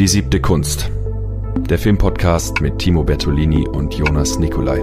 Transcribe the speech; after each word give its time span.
Die 0.00 0.08
siebte 0.08 0.40
Kunst. 0.40 0.88
Der 1.68 1.78
Filmpodcast 1.78 2.62
mit 2.62 2.78
Timo 2.78 3.04
Bertolini 3.04 3.68
und 3.68 3.92
Jonas 3.92 4.38
Nicolai. 4.38 4.78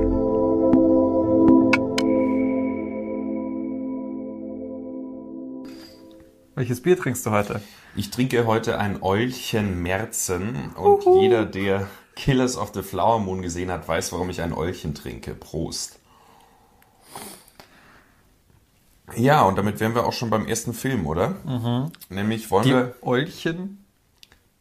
Welches 6.54 6.84
Bier 6.84 7.00
trinkst 7.00 7.26
du 7.26 7.32
heute? 7.32 7.62
Ich 7.96 8.12
trinke 8.12 8.46
heute 8.46 8.78
ein 8.78 9.02
Eulchen 9.02 9.82
Merzen 9.82 10.76
und 10.76 11.08
Uhu. 11.08 11.20
jeder, 11.20 11.46
der 11.46 11.88
Killers 12.16 12.56
of 12.56 12.72
the 12.76 12.84
Flower 12.84 13.18
Moon 13.18 13.42
gesehen 13.42 13.72
hat, 13.72 13.88
weiß, 13.88 14.14
warum 14.14 14.30
ich 14.30 14.44
ein 14.44 14.54
Eulchen 14.54 14.94
trinke. 14.94 15.34
Prost. 15.34 16.00
Ja, 19.16 19.42
und 19.42 19.58
damit 19.58 19.80
wären 19.80 19.96
wir 19.96 20.06
auch 20.06 20.14
schon 20.14 20.30
beim 20.30 20.46
ersten 20.46 20.74
Film, 20.74 21.08
oder? 21.08 21.30
Mhm. 21.44 21.92
Nämlich 22.10 22.52
wollen 22.52 22.66
Die 22.66 22.70
wir. 22.70 22.94
Eulchen. 23.02 23.84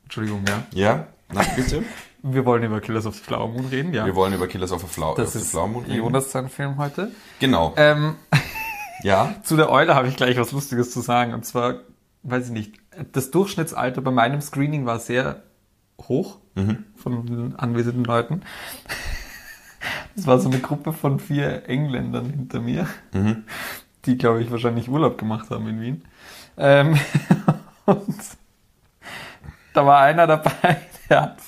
Entschuldigung, 0.06 0.45
ja. 0.48 0.62
Ja, 0.73 1.06
na 1.33 1.42
bitte. 1.55 1.84
wir 2.23 2.45
wollen 2.45 2.62
über 2.62 2.80
Killers 2.80 3.06
of 3.06 3.16
the 3.16 3.23
Flower 3.23 3.48
Moon 3.48 3.66
reden, 3.66 3.92
ja. 3.92 4.06
Wir 4.06 4.15
wollen 4.15 4.32
über 4.32 4.46
Killers 4.46 4.73
of 4.73 4.80
the, 4.80 4.88
Flau 4.88 5.15
das 5.15 5.37
of 5.37 5.42
the 5.42 5.48
Flower 5.48 5.69
Moon 5.69 5.84
reden. 5.84 5.98
Jonas 5.98 6.30
sein 6.30 6.48
Film 6.48 6.79
heute. 6.79 7.10
Genau. 7.38 7.74
Ähm, 7.77 8.16
ja. 9.02 9.34
Zu 9.42 9.56
der 9.56 9.70
Eule 9.70 9.95
habe 9.95 10.09
ich 10.09 10.16
gleich 10.16 10.38
was 10.38 10.52
Lustiges 10.52 10.91
zu 10.91 11.01
sagen. 11.01 11.34
Und 11.34 11.45
zwar, 11.45 11.80
weiß 12.23 12.46
ich 12.46 12.52
nicht, 12.52 12.74
das 13.12 13.30
Durchschnittsalter 13.30 14.01
bei 14.01 14.10
meinem 14.10 14.41
Screening 14.41 14.87
war 14.87 14.98
sehr 14.98 15.42
hoch 16.02 16.38
mhm. 16.54 16.84
von 16.96 17.27
den 17.27 17.57
anwesenden 17.57 18.04
Leuten. 18.04 18.43
Das 20.15 20.27
war 20.27 20.38
so 20.38 20.48
eine 20.48 20.60
Gruppe 20.60 20.93
von 20.93 21.20
vier 21.20 21.68
Engländern 21.68 22.30
hinter 22.30 22.60
mir. 22.60 22.88
Mhm 23.12 23.45
die, 24.07 24.16
glaube 24.16 24.43
ich, 24.43 24.51
wahrscheinlich 24.51 24.88
Urlaub 24.88 25.18
gemacht 25.18 25.51
haben 25.51 25.68
in 25.68 25.80
Wien. 25.80 26.02
Ähm, 26.57 26.98
und 27.84 28.16
da 29.77 29.87
war 29.87 30.01
einer 30.01 30.27
dabei, 30.27 30.80
der 31.11 31.23
hat, 31.23 31.39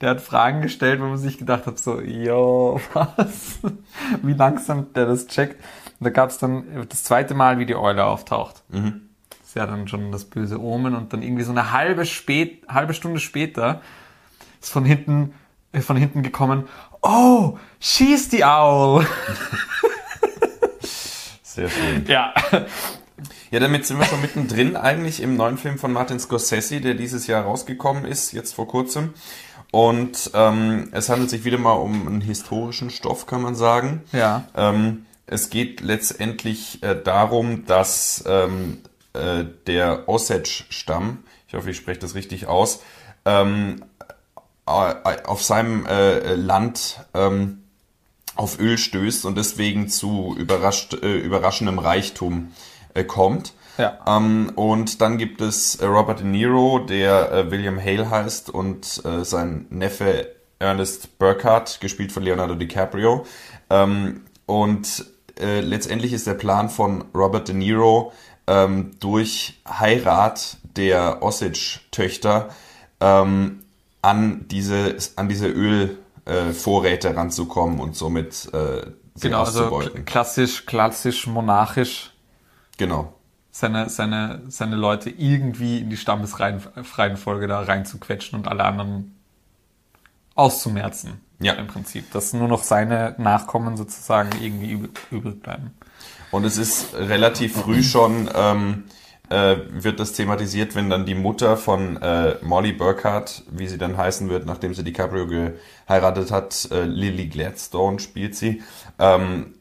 der 0.00 0.10
hat 0.10 0.20
Fragen 0.20 0.62
gestellt, 0.62 1.00
wo 1.00 1.06
man 1.06 1.18
sich 1.18 1.38
gedacht 1.38 1.66
hat, 1.66 1.78
so, 1.78 2.00
yo, 2.00 2.80
was? 2.92 3.58
Wie 4.22 4.34
langsam 4.34 4.92
der 4.94 5.06
das 5.06 5.26
checkt. 5.26 5.62
Und 5.98 6.04
da 6.04 6.10
gab 6.10 6.30
es 6.30 6.38
dann 6.38 6.86
das 6.88 7.04
zweite 7.04 7.34
Mal, 7.34 7.58
wie 7.58 7.66
die 7.66 7.76
Eule 7.76 8.04
auftaucht. 8.04 8.64
Mhm. 8.70 9.08
Das 9.30 9.48
ist 9.48 9.54
ja 9.54 9.66
dann 9.66 9.86
schon 9.86 10.10
das 10.10 10.24
böse 10.24 10.60
Omen. 10.60 10.96
Und 10.96 11.12
dann 11.12 11.22
irgendwie 11.22 11.44
so 11.44 11.52
eine 11.52 11.70
halbe, 11.70 12.06
spät, 12.06 12.64
halbe 12.68 12.94
Stunde 12.94 13.20
später 13.20 13.82
ist 14.60 14.72
von 14.72 14.84
hinten, 14.84 15.34
von 15.80 15.96
hinten 15.96 16.24
gekommen, 16.24 16.66
oh, 17.02 17.56
she's 17.78 18.30
the 18.30 18.44
owl. 18.44 19.06
Sehr 21.42 21.68
schön. 21.68 22.04
Ja. 22.06 22.34
Ja, 23.50 23.60
damit 23.60 23.86
sind 23.86 23.98
wir 23.98 24.06
schon 24.06 24.20
mittendrin 24.20 24.76
eigentlich 24.76 25.20
im 25.20 25.36
neuen 25.36 25.58
Film 25.58 25.78
von 25.78 25.92
Martin 25.92 26.18
Scorsese, 26.18 26.80
der 26.80 26.94
dieses 26.94 27.26
Jahr 27.26 27.44
rausgekommen 27.44 28.04
ist, 28.04 28.32
jetzt 28.32 28.54
vor 28.54 28.68
kurzem. 28.68 29.14
Und 29.70 30.30
ähm, 30.34 30.90
es 30.92 31.08
handelt 31.08 31.30
sich 31.30 31.44
wieder 31.44 31.58
mal 31.58 31.72
um 31.72 32.06
einen 32.06 32.20
historischen 32.20 32.90
Stoff, 32.90 33.26
kann 33.26 33.42
man 33.42 33.54
sagen. 33.54 34.02
Ja. 34.12 34.44
Ähm, 34.54 35.06
es 35.26 35.48
geht 35.48 35.80
letztendlich 35.80 36.82
äh, 36.82 36.94
darum, 36.94 37.64
dass 37.64 38.22
ähm, 38.26 38.78
äh, 39.14 39.44
der 39.66 40.08
Osage-Stamm, 40.08 41.24
ich 41.48 41.54
hoffe, 41.54 41.70
ich 41.70 41.76
spreche 41.78 42.00
das 42.00 42.14
richtig 42.14 42.46
aus, 42.46 42.82
ähm, 43.24 43.82
äh, 44.66 45.22
auf 45.24 45.42
seinem 45.42 45.86
äh, 45.86 46.34
Land 46.34 47.00
ähm, 47.14 47.62
auf 48.34 48.58
Öl 48.58 48.78
stößt 48.78 49.24
und 49.24 49.36
deswegen 49.36 49.88
zu 49.88 50.34
überrascht, 50.38 50.94
äh, 51.02 51.16
überraschendem 51.18 51.78
Reichtum 51.78 52.52
äh, 52.94 53.04
kommt. 53.04 53.54
Ja. 53.78 53.98
Ähm, 54.06 54.52
und 54.54 55.00
dann 55.00 55.18
gibt 55.18 55.40
es 55.40 55.76
äh, 55.76 55.86
Robert 55.86 56.20
De 56.20 56.26
Niro, 56.26 56.78
der 56.78 57.32
äh, 57.32 57.50
William 57.50 57.80
Hale 57.80 58.10
heißt 58.10 58.50
und 58.50 59.02
äh, 59.04 59.24
sein 59.24 59.66
Neffe 59.70 60.28
Ernest 60.58 61.18
Burkhardt, 61.18 61.80
gespielt 61.80 62.12
von 62.12 62.22
Leonardo 62.22 62.54
DiCaprio. 62.54 63.26
Ähm, 63.70 64.22
und 64.46 65.06
äh, 65.40 65.60
letztendlich 65.60 66.12
ist 66.12 66.26
der 66.26 66.34
Plan 66.34 66.68
von 66.68 67.04
Robert 67.14 67.48
De 67.48 67.54
Niro 67.54 68.12
ähm, 68.46 68.92
durch 69.00 69.60
Heirat 69.68 70.58
der 70.76 71.22
Osage-Töchter 71.22 72.50
ähm, 73.00 73.64
an 74.02 74.46
diese, 74.48 74.96
an 75.16 75.28
diese 75.28 75.48
Öl 75.48 75.98
äh, 76.24 76.52
Vorräte 76.52 77.14
ranzukommen 77.16 77.80
und 77.80 77.96
somit 77.96 78.48
äh, 78.52 78.86
sie 79.14 79.28
genau, 79.28 79.42
auszubeuten. 79.42 79.92
Also 79.92 80.04
klassisch, 80.04 80.66
klassisch 80.66 81.26
monarchisch. 81.26 82.11
Genau. 82.78 83.14
Seine, 83.50 83.88
seine, 83.90 84.42
seine 84.48 84.76
Leute 84.76 85.10
irgendwie 85.10 85.78
in 85.80 85.90
die 85.90 85.96
Stammesreihenfolge 85.96 87.46
da 87.46 87.60
reinzuquetschen 87.60 88.38
und 88.38 88.48
alle 88.48 88.64
anderen 88.64 89.14
auszumerzen. 90.34 91.20
Ja. 91.38 91.54
Im 91.54 91.66
Prinzip. 91.66 92.10
Dass 92.12 92.32
nur 92.32 92.48
noch 92.48 92.62
seine 92.62 93.14
Nachkommen 93.18 93.76
sozusagen 93.76 94.30
irgendwie 94.40 94.88
übrig 95.10 95.42
bleiben. 95.42 95.72
Und 96.30 96.44
es 96.44 96.56
ist 96.56 96.94
relativ 96.94 97.54
früh 97.54 97.82
schon 97.82 98.30
ähm, 98.34 98.84
äh, 99.32 99.56
wird 99.70 99.98
das 99.98 100.12
thematisiert, 100.12 100.74
wenn 100.74 100.90
dann 100.90 101.06
die 101.06 101.14
Mutter 101.14 101.56
von 101.56 101.96
äh, 102.02 102.36
Molly 102.42 102.72
Burkhardt, 102.72 103.44
wie 103.50 103.66
sie 103.66 103.78
dann 103.78 103.96
heißen 103.96 104.28
wird, 104.28 104.46
nachdem 104.46 104.74
sie 104.74 104.84
DiCaprio 104.84 105.26
geheiratet 105.26 106.30
hat, 106.30 106.68
äh, 106.70 106.84
Lily 106.84 107.26
Gladstone 107.28 107.98
spielt 107.98 108.36
sie, 108.36 108.62
ähm, 108.98 109.54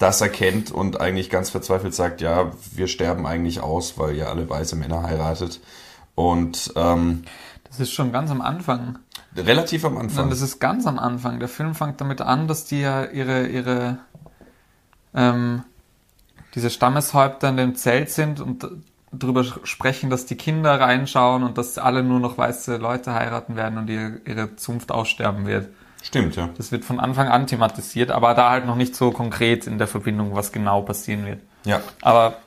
das 0.00 0.22
erkennt 0.22 0.72
und 0.72 0.98
eigentlich 0.98 1.28
ganz 1.28 1.50
verzweifelt 1.50 1.94
sagt, 1.94 2.22
ja, 2.22 2.52
wir 2.72 2.88
sterben 2.88 3.26
eigentlich 3.26 3.60
aus, 3.60 3.98
weil 3.98 4.16
ihr 4.16 4.30
alle 4.30 4.48
weiße 4.48 4.74
Männer 4.74 5.02
heiratet. 5.02 5.60
Und 6.14 6.72
ähm, 6.74 7.24
das 7.64 7.80
ist 7.80 7.92
schon 7.92 8.10
ganz 8.10 8.30
am 8.30 8.40
Anfang. 8.40 8.98
Relativ 9.36 9.84
am 9.84 9.98
Anfang. 9.98 10.30
das 10.30 10.40
ist 10.40 10.58
ganz 10.58 10.86
am 10.86 10.98
Anfang. 10.98 11.38
Der 11.38 11.48
Film 11.48 11.74
fängt 11.74 12.00
damit 12.00 12.22
an, 12.22 12.48
dass 12.48 12.64
die 12.64 12.80
ja 12.80 13.04
ihre, 13.04 13.46
ihre 13.46 13.98
ähm, 15.14 15.64
diese 16.54 16.70
Stammeshäupter 16.70 17.50
in 17.50 17.58
dem 17.58 17.74
Zelt 17.74 18.10
sind 18.10 18.40
und 18.40 18.66
drüber 19.12 19.44
sprechen, 19.44 20.08
dass 20.08 20.24
die 20.24 20.36
Kinder 20.36 20.80
reinschauen 20.80 21.42
und 21.42 21.58
dass 21.58 21.76
alle 21.76 22.02
nur 22.02 22.20
noch 22.20 22.38
weiße 22.38 22.78
Leute 22.78 23.12
heiraten 23.12 23.54
werden 23.54 23.76
und 23.76 23.90
ihre, 23.90 24.20
ihre 24.24 24.56
Zunft 24.56 24.92
aussterben 24.92 25.46
wird. 25.46 25.68
Stimmt, 26.02 26.36
ja. 26.36 26.48
Das 26.56 26.72
wird 26.72 26.84
von 26.84 26.98
Anfang 27.00 27.28
an 27.28 27.46
thematisiert, 27.46 28.10
aber 28.10 28.34
da 28.34 28.50
halt 28.50 28.66
noch 28.66 28.76
nicht 28.76 28.96
so 28.96 29.10
konkret 29.10 29.66
in 29.66 29.78
der 29.78 29.86
Verbindung, 29.86 30.34
was 30.34 30.52
genau 30.52 30.82
passieren 30.82 31.26
wird. 31.26 31.40
Ja. 31.64 31.82
Aber 32.02 32.38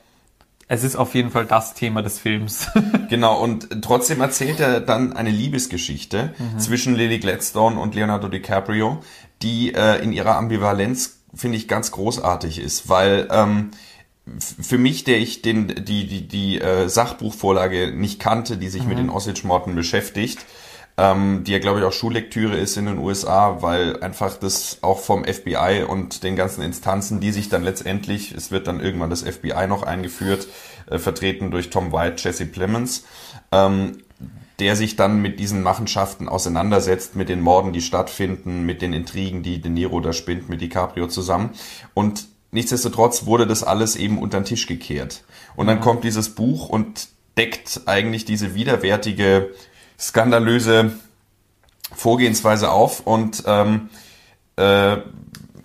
es 0.67 0.83
ist 0.83 0.95
auf 0.95 1.13
jeden 1.13 1.29
Fall 1.29 1.45
das 1.45 1.73
Thema 1.73 2.01
des 2.01 2.19
Films. 2.19 2.67
genau, 3.09 3.39
und 3.39 3.83
trotzdem 3.83 4.21
erzählt 4.21 4.59
er 4.59 4.79
dann 4.79 5.13
eine 5.13 5.29
Liebesgeschichte 5.29 6.33
mhm. 6.37 6.59
zwischen 6.59 6.95
Lily 6.95 7.19
Gladstone 7.19 7.79
und 7.79 7.95
Leonardo 7.95 8.27
DiCaprio, 8.27 9.03
die 9.41 9.73
äh, 9.73 10.01
in 10.01 10.13
ihrer 10.13 10.35
Ambivalenz, 10.37 11.19
finde 11.33 11.57
ich, 11.57 11.67
ganz 11.67 11.91
großartig 11.91 12.59
ist, 12.59 12.89
weil 12.89 13.27
ähm, 13.29 13.71
für 14.37 14.77
mich, 14.77 15.03
der 15.03 15.19
ich 15.19 15.41
den, 15.41 15.67
die, 15.67 16.07
die, 16.07 16.27
die 16.27 16.61
äh, 16.61 16.87
Sachbuchvorlage 16.87 17.91
nicht 17.91 18.19
kannte, 18.19 18.57
die 18.57 18.69
sich 18.69 18.83
mhm. 18.83 18.89
mit 18.89 18.97
den 18.97 19.09
Osage-Morden 19.09 19.75
beschäftigt, 19.75 20.39
ähm, 20.97 21.43
die 21.43 21.51
ja, 21.51 21.59
glaube 21.59 21.79
ich, 21.79 21.85
auch 21.85 21.91
Schullektüre 21.91 22.55
ist 22.57 22.77
in 22.77 22.85
den 22.85 22.99
USA, 22.99 23.61
weil 23.61 24.01
einfach 24.01 24.37
das 24.37 24.77
auch 24.81 24.99
vom 24.99 25.25
FBI 25.25 25.85
und 25.87 26.23
den 26.23 26.35
ganzen 26.35 26.61
Instanzen, 26.61 27.19
die 27.19 27.31
sich 27.31 27.49
dann 27.49 27.63
letztendlich, 27.63 28.31
es 28.33 28.51
wird 28.51 28.67
dann 28.67 28.79
irgendwann 28.79 29.09
das 29.09 29.23
FBI 29.23 29.67
noch 29.67 29.83
eingeführt, 29.83 30.47
äh, 30.89 30.99
vertreten 30.99 31.49
durch 31.49 31.71
Tom 31.71 31.91
White, 31.91 32.21
Jesse 32.23 32.45
Plemons, 32.45 33.05
ähm, 33.51 34.03
der 34.59 34.75
sich 34.75 34.95
dann 34.95 35.19
mit 35.19 35.39
diesen 35.39 35.63
Machenschaften 35.63 36.29
auseinandersetzt, 36.29 37.15
mit 37.15 37.27
den 37.27 37.41
Morden, 37.41 37.73
die 37.73 37.81
stattfinden, 37.81 38.63
mit 38.63 38.83
den 38.83 38.93
Intrigen, 38.93 39.41
die 39.41 39.59
De 39.59 39.71
Niro 39.71 39.99
da 39.99 40.13
spinnt, 40.13 40.47
mit 40.47 40.61
DiCaprio 40.61 41.07
zusammen. 41.07 41.49
Und 41.95 42.27
nichtsdestotrotz 42.51 43.25
wurde 43.25 43.47
das 43.47 43.63
alles 43.63 43.95
eben 43.95 44.19
unter 44.19 44.39
den 44.39 44.45
Tisch 44.45 44.67
gekehrt. 44.67 45.23
Und 45.55 45.65
dann 45.65 45.81
kommt 45.81 46.03
dieses 46.03 46.29
Buch 46.35 46.69
und 46.69 47.07
deckt 47.35 47.81
eigentlich 47.87 48.25
diese 48.25 48.53
widerwärtige, 48.53 49.49
skandalöse 50.03 50.91
Vorgehensweise 51.95 52.71
auf. 52.71 53.01
Und 53.01 53.43
ähm, 53.45 53.89
äh, 54.57 54.97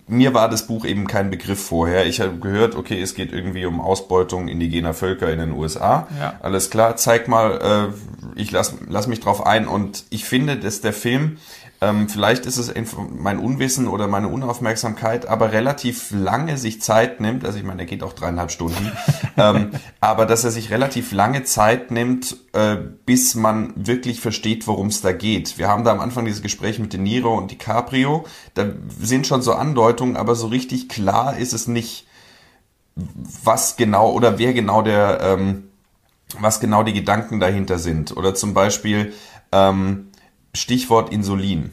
mir 0.07 0.33
war 0.33 0.49
das 0.49 0.65
Buch 0.65 0.85
eben 0.85 1.07
kein 1.07 1.29
Begriff 1.29 1.63
vorher. 1.63 2.05
Ich 2.07 2.19
habe 2.19 2.37
gehört, 2.37 2.75
okay, 2.75 2.99
es 2.99 3.13
geht 3.13 3.31
irgendwie 3.31 3.65
um 3.65 3.79
Ausbeutung 3.79 4.47
indigener 4.47 4.93
Völker 4.93 5.31
in 5.31 5.39
den 5.39 5.51
USA. 5.51 6.07
Ja. 6.19 6.33
Alles 6.41 6.69
klar, 6.69 6.95
zeig 6.95 7.27
mal, 7.27 7.91
äh, 8.35 8.39
ich 8.39 8.51
lass, 8.51 8.75
lass 8.87 9.07
mich 9.07 9.19
drauf 9.19 9.45
ein. 9.45 9.67
Und 9.67 10.05
ich 10.09 10.25
finde, 10.25 10.57
dass 10.57 10.81
der 10.81 10.93
Film 10.93 11.37
ähm, 11.81 12.09
vielleicht 12.09 12.45
ist 12.45 12.57
es 12.57 12.73
mein 13.17 13.39
Unwissen 13.39 13.87
oder 13.87 14.07
meine 14.07 14.27
Unaufmerksamkeit, 14.27 15.27
aber 15.27 15.53
relativ 15.53 16.11
lange 16.11 16.57
sich 16.57 16.81
Zeit 16.81 17.21
nimmt, 17.21 17.45
also 17.45 17.57
ich 17.57 17.63
meine, 17.63 17.83
er 17.83 17.85
geht 17.85 18.03
auch 18.03 18.11
dreieinhalb 18.11 18.51
Stunden, 18.51 18.91
ähm, 19.37 19.71
aber 20.01 20.25
dass 20.25 20.43
er 20.43 20.51
sich 20.51 20.71
relativ 20.71 21.13
lange 21.13 21.43
Zeit 21.43 21.91
nimmt, 21.91 22.35
äh, 22.51 22.75
bis 23.05 23.35
man 23.35 23.73
wirklich 23.75 24.19
versteht, 24.19 24.67
worum 24.67 24.87
es 24.87 25.01
da 25.01 25.13
geht. 25.13 25.57
Wir 25.57 25.69
haben 25.69 25.85
da 25.85 25.91
am 25.91 26.01
Anfang 26.01 26.25
dieses 26.25 26.41
Gespräch 26.41 26.79
mit 26.79 26.91
De 26.91 26.99
Niro 26.99 27.37
und 27.37 27.49
DiCaprio, 27.51 28.25
da 28.55 28.65
sind 28.99 29.25
schon 29.25 29.41
so 29.41 29.53
Andeutungen, 29.53 30.17
aber 30.17 30.35
so 30.35 30.47
richtig 30.47 30.89
klar 30.89 31.37
ist 31.37 31.53
es 31.53 31.67
nicht, 31.67 32.07
was 33.43 33.77
genau 33.77 34.11
oder 34.11 34.37
wer 34.37 34.53
genau 34.53 34.81
der, 34.81 35.19
ähm, 35.21 35.69
was 36.39 36.59
genau 36.59 36.83
die 36.83 36.93
Gedanken 36.93 37.39
dahinter 37.39 37.79
sind. 37.79 38.15
Oder 38.15 38.35
zum 38.35 38.53
Beispiel, 38.53 39.13
ähm, 39.51 40.08
Stichwort 40.53 41.11
Insulin. 41.11 41.71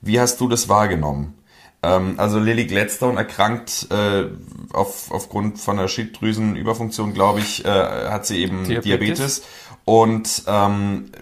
Wie 0.00 0.20
hast 0.20 0.40
du 0.40 0.48
das 0.48 0.68
wahrgenommen? 0.68 1.34
Ähm, 1.82 2.14
also 2.18 2.38
Lily 2.38 2.66
Gladstone 2.66 3.16
erkrankt 3.18 3.88
äh, 3.90 4.24
auf, 4.72 5.10
aufgrund 5.10 5.58
von 5.58 5.78
einer 5.78 5.88
Schilddrüsenüberfunktion, 5.88 7.14
glaube 7.14 7.40
ich, 7.40 7.64
äh, 7.64 7.68
hat 7.68 8.26
sie 8.26 8.38
eben 8.38 8.64
Diabetes. 8.64 8.84
Diabetes, 8.84 9.42
und 9.86 10.42
ähm, 10.48 11.12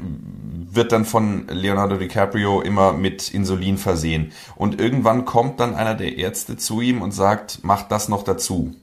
wird 0.72 0.90
dann 0.90 1.04
von 1.04 1.46
Leonardo 1.48 1.98
DiCaprio 1.98 2.62
immer 2.62 2.94
mit 2.94 3.32
Insulin 3.32 3.76
versehen. 3.76 4.32
Und 4.56 4.80
irgendwann 4.80 5.26
kommt 5.26 5.60
dann 5.60 5.74
einer 5.74 5.94
der 5.94 6.16
Ärzte 6.16 6.56
zu 6.56 6.80
ihm 6.80 7.02
und 7.02 7.12
sagt, 7.12 7.58
mach 7.62 7.82
das 7.82 8.08
noch 8.08 8.22
dazu. 8.22 8.74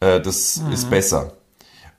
Äh, 0.00 0.20
das 0.20 0.62
ist 0.70 0.90
besser. 0.90 1.32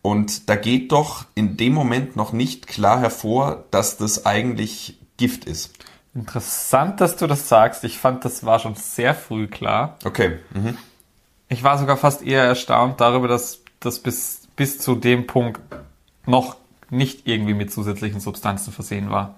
Und 0.01 0.49
da 0.49 0.55
geht 0.55 0.91
doch 0.91 1.25
in 1.35 1.57
dem 1.57 1.73
Moment 1.73 2.15
noch 2.15 2.31
nicht 2.31 2.67
klar 2.67 2.99
hervor, 2.99 3.65
dass 3.71 3.97
das 3.97 4.25
eigentlich 4.25 4.97
Gift 5.17 5.45
ist. 5.45 5.73
Interessant, 6.13 7.01
dass 7.01 7.15
du 7.17 7.27
das 7.27 7.49
sagst. 7.49 7.83
Ich 7.83 7.97
fand, 7.97 8.23
das 8.25 8.45
war 8.45 8.59
schon 8.59 8.75
sehr 8.75 9.13
früh 9.13 9.47
klar. 9.47 9.97
Okay. 10.05 10.39
Mhm. 10.53 10.77
Ich 11.49 11.63
war 11.63 11.77
sogar 11.77 11.97
fast 11.97 12.21
eher 12.23 12.43
erstaunt 12.43 12.99
darüber, 13.01 13.27
dass 13.27 13.61
das 13.79 13.99
bis, 13.99 14.47
bis 14.55 14.79
zu 14.79 14.95
dem 14.95 15.27
Punkt 15.27 15.61
noch 16.25 16.57
nicht 16.89 17.27
irgendwie 17.27 17.53
mit 17.53 17.71
zusätzlichen 17.71 18.19
Substanzen 18.19 18.71
versehen 18.73 19.09
war. 19.09 19.35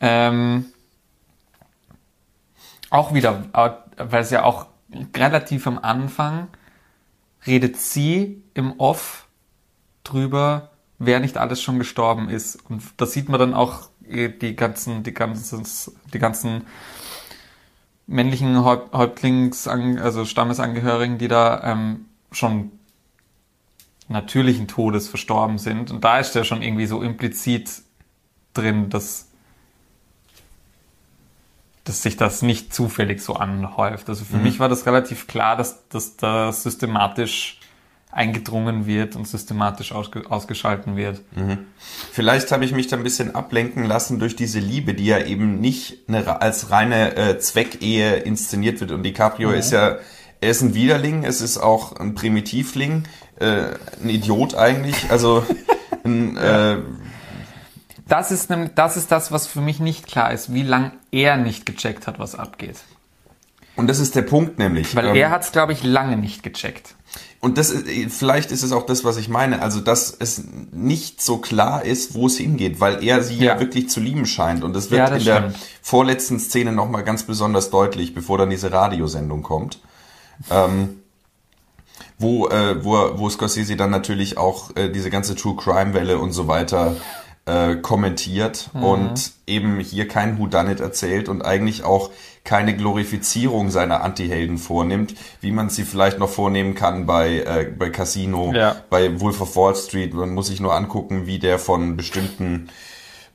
Ähm, 0.00 0.66
auch 2.90 3.14
wieder, 3.14 3.44
aber- 3.52 3.84
weil 3.96 4.22
es 4.22 4.30
ja 4.30 4.44
auch 4.44 4.66
relativ 5.16 5.66
am 5.66 5.78
Anfang 5.78 6.48
redet 7.46 7.76
sie 7.78 8.42
im 8.54 8.78
Off 8.78 9.26
drüber, 10.04 10.70
wer 10.98 11.20
nicht 11.20 11.38
alles 11.38 11.62
schon 11.62 11.78
gestorben 11.78 12.28
ist. 12.28 12.58
Und 12.68 12.82
da 12.96 13.06
sieht 13.06 13.28
man 13.28 13.40
dann 13.40 13.54
auch 13.54 13.88
eh 14.06 14.28
die 14.28 14.56
ganzen, 14.56 15.02
die 15.02 15.14
ganzen, 15.14 15.66
die 16.12 16.18
ganzen 16.18 16.66
männlichen 18.06 18.64
Häupt- 18.64 18.92
Häuptlings, 18.92 19.68
also 19.68 20.24
Stammesangehörigen, 20.24 21.18
die 21.18 21.28
da 21.28 21.62
ähm, 21.64 22.06
schon 22.32 22.72
natürlichen 24.08 24.66
Todes 24.66 25.08
verstorben 25.08 25.58
sind. 25.58 25.90
Und 25.90 26.02
da 26.02 26.18
ist 26.18 26.34
ja 26.34 26.44
schon 26.44 26.62
irgendwie 26.62 26.86
so 26.86 27.00
implizit 27.00 27.82
drin, 28.52 28.90
dass, 28.90 29.29
dass 31.90 32.02
sich 32.02 32.16
das 32.16 32.42
nicht 32.42 32.72
zufällig 32.72 33.20
so 33.20 33.34
anhäuft. 33.34 34.08
Also 34.08 34.24
für 34.24 34.36
mich 34.36 34.60
war 34.60 34.68
das 34.68 34.86
relativ 34.86 35.26
klar, 35.26 35.56
dass, 35.56 35.88
dass 35.88 36.16
da 36.16 36.52
systematisch 36.52 37.58
eingedrungen 38.12 38.86
wird 38.86 39.16
und 39.16 39.26
systematisch 39.26 39.90
ausge 39.90 40.30
ausgeschalten 40.30 40.96
wird. 40.96 41.20
Vielleicht 42.12 42.52
habe 42.52 42.64
ich 42.64 42.72
mich 42.72 42.86
da 42.86 42.96
ein 42.96 43.02
bisschen 43.02 43.34
ablenken 43.34 43.84
lassen 43.84 44.20
durch 44.20 44.36
diese 44.36 44.60
Liebe, 44.60 44.94
die 44.94 45.06
ja 45.06 45.18
eben 45.18 45.60
nicht 45.60 45.98
eine, 46.06 46.40
als 46.40 46.70
reine 46.70 47.16
äh, 47.16 47.38
Zweckehe 47.38 48.16
inszeniert 48.18 48.80
wird. 48.80 48.92
Und 48.92 49.02
DiCaprio 49.02 49.50
ist 49.50 49.72
ja, 49.72 49.96
er 50.40 50.50
ist 50.50 50.62
ein 50.62 50.74
Widerling, 50.74 51.24
es 51.24 51.40
ist 51.40 51.58
auch 51.58 51.96
ein 51.96 52.14
Primitivling, 52.14 53.04
äh, 53.40 53.74
ein 54.00 54.08
Idiot 54.08 54.54
eigentlich. 54.54 55.10
Also 55.10 55.44
ein, 56.04 56.36
äh, 56.36 56.76
Das 58.10 58.30
ist, 58.30 58.50
nämlich, 58.50 58.72
das 58.74 58.96
ist 58.98 59.10
das, 59.10 59.32
was 59.32 59.46
für 59.46 59.60
mich 59.62 59.80
nicht 59.80 60.06
klar 60.06 60.32
ist, 60.32 60.52
wie 60.52 60.62
lang 60.62 60.92
er 61.12 61.36
nicht 61.38 61.64
gecheckt 61.64 62.06
hat, 62.06 62.18
was 62.18 62.34
abgeht. 62.34 62.76
und 63.76 63.86
das 63.88 63.98
ist 64.00 64.14
der 64.16 64.22
Punkt 64.22 64.58
nämlich. 64.58 64.94
Weil 64.94 65.06
ähm, 65.08 65.14
er 65.16 65.30
hat 65.30 65.42
es, 65.44 65.52
glaube 65.52 65.72
ich, 65.72 65.82
lange 65.82 66.16
nicht 66.18 66.42
gecheckt. 66.42 66.94
Und 67.40 67.56
das 67.56 67.70
ist, 67.70 67.86
vielleicht 68.14 68.50
ist 68.52 68.62
es 68.62 68.72
auch 68.72 68.84
das, 68.84 69.02
was 69.04 69.16
ich 69.16 69.28
meine, 69.30 69.62
also 69.62 69.80
dass 69.80 70.14
es 70.18 70.42
nicht 70.72 71.22
so 71.22 71.38
klar 71.38 71.84
ist, 71.84 72.14
wo 72.14 72.26
es 72.26 72.36
hingeht, 72.36 72.80
weil 72.80 73.02
er 73.02 73.22
sie 73.22 73.36
ja, 73.38 73.54
Ja. 73.54 73.60
wirklich 73.60 73.88
zu 73.88 73.98
lieben 74.00 74.26
scheint. 74.26 74.62
Und 74.62 74.74
das 74.74 74.90
wird 74.90 74.98
Ja, 74.98 75.08
das 75.08 75.20
in 75.20 75.24
der 75.24 75.36
stimmt. 75.50 75.56
vorletzten 75.80 76.38
Szene 76.38 76.72
nochmal 76.72 77.02
ganz 77.04 77.22
besonders 77.22 77.70
deutlich, 77.70 78.12
bevor 78.12 78.36
dann 78.38 78.50
diese 78.50 78.70
Radiosendung 78.72 79.42
kommt. 79.42 79.78
Ähm, 80.50 80.96
wo, 82.18 82.48
äh, 82.48 82.84
wo, 82.84 83.18
wo 83.18 83.30
Scorsese 83.30 83.76
dann 83.76 83.90
natürlich 83.90 84.36
auch 84.36 84.76
äh, 84.76 84.90
diese 84.90 85.08
ganze 85.10 85.34
True 85.34 85.56
Crime 85.56 85.94
Welle 85.94 86.18
und 86.18 86.32
so 86.32 86.46
weiter 86.48 86.94
äh, 87.46 87.76
kommentiert 87.76 88.70
und 88.74 89.32
eben 89.46 89.80
hier 89.80 90.06
kein 90.08 90.38
Whodunit 90.38 90.80
erzählt 90.80 91.28
und 91.28 91.42
eigentlich 91.42 91.84
auch 91.84 92.10
keine 92.44 92.74
Glorifizierung 92.76 93.70
seiner 93.70 94.02
Antihelden 94.02 94.58
vornimmt, 94.58 95.14
wie 95.40 95.50
man 95.52 95.68
sie 95.68 95.84
vielleicht 95.84 96.18
noch 96.18 96.28
vornehmen 96.30 96.74
kann 96.74 97.06
bei, 97.06 97.40
äh, 97.40 97.66
bei 97.76 97.90
Casino, 97.90 98.52
Ja. 98.54 98.76
bei 98.88 99.20
Wolf 99.20 99.40
of 99.40 99.56
Wall 99.56 99.74
Street. 99.74 100.14
Man 100.14 100.30
muss 100.30 100.46
sich 100.48 100.60
nur 100.60 100.74
angucken, 100.74 101.26
wie 101.26 101.38
der 101.38 101.58
von 101.58 101.96
bestimmten 101.96 102.68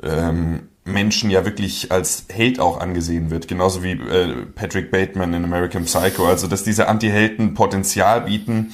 ähm, 0.03 0.69
Menschen 0.83 1.29
ja 1.31 1.45
wirklich 1.45 1.91
als 1.91 2.25
Held 2.31 2.59
auch 2.59 2.79
angesehen 2.79 3.31
wird, 3.31 3.47
genauso 3.47 3.83
wie 3.83 3.91
äh, 3.93 4.45
Patrick 4.53 4.91
Bateman 4.91 5.33
in 5.33 5.43
American 5.43 5.85
Psycho. 5.85 6.27
Also 6.27 6.47
dass 6.47 6.63
diese 6.63 6.87
Anti-Helden 6.87 7.53
Potenzial 7.53 8.21
bieten, 8.21 8.73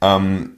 ähm, 0.00 0.56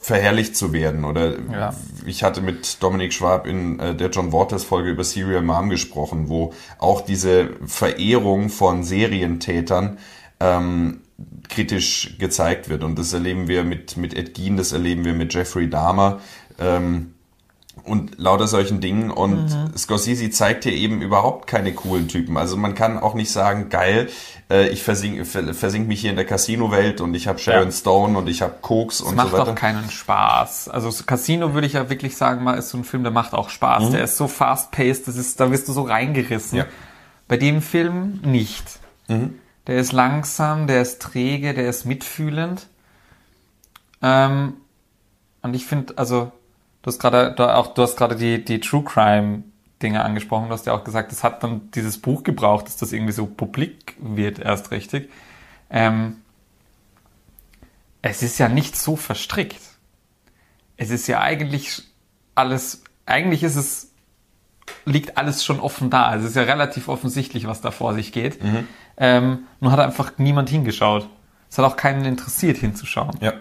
verherrlicht 0.00 0.56
zu 0.56 0.72
werden. 0.72 1.04
Oder 1.04 1.38
Ja. 1.52 1.74
ich 2.06 2.22
hatte 2.22 2.40
mit 2.40 2.82
Dominik 2.82 3.12
Schwab 3.12 3.46
in 3.46 3.78
äh, 3.78 3.94
der 3.94 4.10
John 4.10 4.32
Waters 4.32 4.64
Folge 4.64 4.90
über 4.90 5.04
Serial 5.04 5.42
Mom 5.42 5.68
gesprochen, 5.70 6.28
wo 6.28 6.52
auch 6.78 7.02
diese 7.02 7.50
Verehrung 7.66 8.48
von 8.48 8.82
Serientätern 8.84 9.98
ähm, 10.40 11.00
kritisch 11.48 12.16
gezeigt 12.18 12.68
wird. 12.68 12.82
Und 12.82 12.98
das 12.98 13.12
erleben 13.12 13.48
wir 13.48 13.64
mit, 13.64 13.96
mit 13.96 14.14
Ed 14.14 14.34
Gein, 14.34 14.56
das 14.56 14.72
erleben 14.72 15.04
wir 15.04 15.12
mit 15.12 15.34
Jeffrey 15.34 15.68
Dahmer. 15.68 16.20
Ähm, 16.58 17.14
und 17.90 18.18
lauter 18.18 18.46
solchen 18.46 18.80
Dingen. 18.80 19.10
Und 19.10 19.54
Scorsese 19.76 20.30
zeigt 20.30 20.64
hier 20.64 20.72
eben 20.72 21.02
überhaupt 21.02 21.46
keine 21.46 21.72
coolen 21.74 22.08
Typen. 22.08 22.36
Also 22.36 22.56
man 22.56 22.74
kann 22.74 22.98
auch 22.98 23.14
nicht 23.14 23.30
sagen, 23.30 23.68
geil, 23.68 24.08
äh, 24.48 24.68
ich 24.68 24.82
versink, 24.82 25.26
ver- 25.26 25.52
versink 25.52 25.88
mich 25.88 26.00
hier 26.00 26.10
in 26.10 26.16
der 26.16 26.24
Casino-Welt 26.24 27.00
und 27.00 27.14
ich 27.14 27.26
habe 27.28 27.38
Sharon 27.38 27.66
Ja. 27.68 27.72
Stone 27.72 28.16
und 28.16 28.28
ich 28.28 28.40
habe 28.42 28.54
Koks 28.62 29.00
Es 29.00 29.06
und 29.06 29.16
macht 29.16 29.32
so 29.32 29.38
weiter. 29.38 29.50
auch 29.50 29.54
keinen 29.54 29.90
Spaß. 29.90 30.68
Also 30.68 30.90
so 30.90 31.04
Casino 31.04 31.52
würde 31.52 31.66
ich 31.66 31.74
ja 31.74 31.90
wirklich 31.90 32.16
sagen, 32.16 32.42
mal 32.44 32.54
ist 32.54 32.70
so 32.70 32.78
ein 32.78 32.84
Film, 32.84 33.02
der 33.02 33.12
macht 33.12 33.34
auch 33.34 33.50
Spaß. 33.50 33.90
Der 33.90 34.04
ist 34.04 34.16
so 34.16 34.28
fast-paced, 34.28 35.06
das 35.08 35.16
ist, 35.16 35.38
da 35.40 35.50
wirst 35.50 35.68
du 35.68 35.72
so 35.72 35.82
reingerissen. 35.82 36.58
Ja. 36.58 36.66
Bei 37.28 37.36
dem 37.36 37.60
Film 37.62 38.20
nicht. 38.24 38.64
Der 39.66 39.76
ist 39.78 39.92
langsam, 39.92 40.66
der 40.66 40.82
ist 40.82 41.02
träge, 41.02 41.52
der 41.54 41.68
ist 41.68 41.84
mitfühlend. 41.84 42.66
Ähm, 44.02 44.54
und 45.42 45.54
ich 45.54 45.66
finde, 45.66 45.96
also, 45.98 46.32
du 46.82 46.86
hast 46.86 46.98
gerade 46.98 47.56
auch, 47.56 47.74
du 47.74 47.82
hast 47.82 47.96
gerade 47.96 48.16
die, 48.16 48.44
die 48.44 48.60
True 48.60 48.84
Crime 48.84 49.44
Dinge 49.82 50.04
angesprochen. 50.04 50.48
Du 50.48 50.52
hast 50.52 50.66
ja 50.66 50.74
auch 50.74 50.84
gesagt, 50.84 51.12
es 51.12 51.24
hat 51.24 51.42
dann 51.42 51.70
dieses 51.72 52.00
Buch 52.00 52.22
gebraucht, 52.22 52.66
dass 52.66 52.76
das 52.76 52.92
irgendwie 52.92 53.12
so 53.12 53.26
publik 53.26 53.96
wird 53.98 54.38
erst 54.38 54.70
richtig. 54.70 55.10
Ähm, 55.70 56.16
es 58.02 58.22
ist 58.22 58.38
ja 58.38 58.48
nicht 58.48 58.76
so 58.76 58.96
verstrickt. 58.96 59.60
Es 60.76 60.90
ist 60.90 61.06
ja 61.06 61.20
eigentlich 61.20 61.82
alles, 62.34 62.82
eigentlich 63.06 63.42
ist 63.42 63.56
es, 63.56 63.92
liegt 64.84 65.18
alles 65.18 65.44
schon 65.44 65.60
offen 65.60 65.90
da. 65.90 66.06
Also 66.06 66.24
es 66.24 66.30
ist 66.30 66.36
ja 66.36 66.42
relativ 66.42 66.88
offensichtlich, 66.88 67.46
was 67.46 67.60
da 67.60 67.70
vor 67.70 67.94
sich 67.94 68.12
geht. 68.12 68.38
Ähm, 68.96 69.44
nur 69.60 69.72
hat 69.72 69.80
einfach 69.80 70.12
niemand 70.18 70.48
hingeschaut. 70.48 71.08
Es 71.50 71.58
hat 71.58 71.64
auch 71.64 71.76
keinen 71.76 72.04
interessiert 72.04 72.58
hinzuschauen. 72.58 73.16
Ja. 73.20 73.34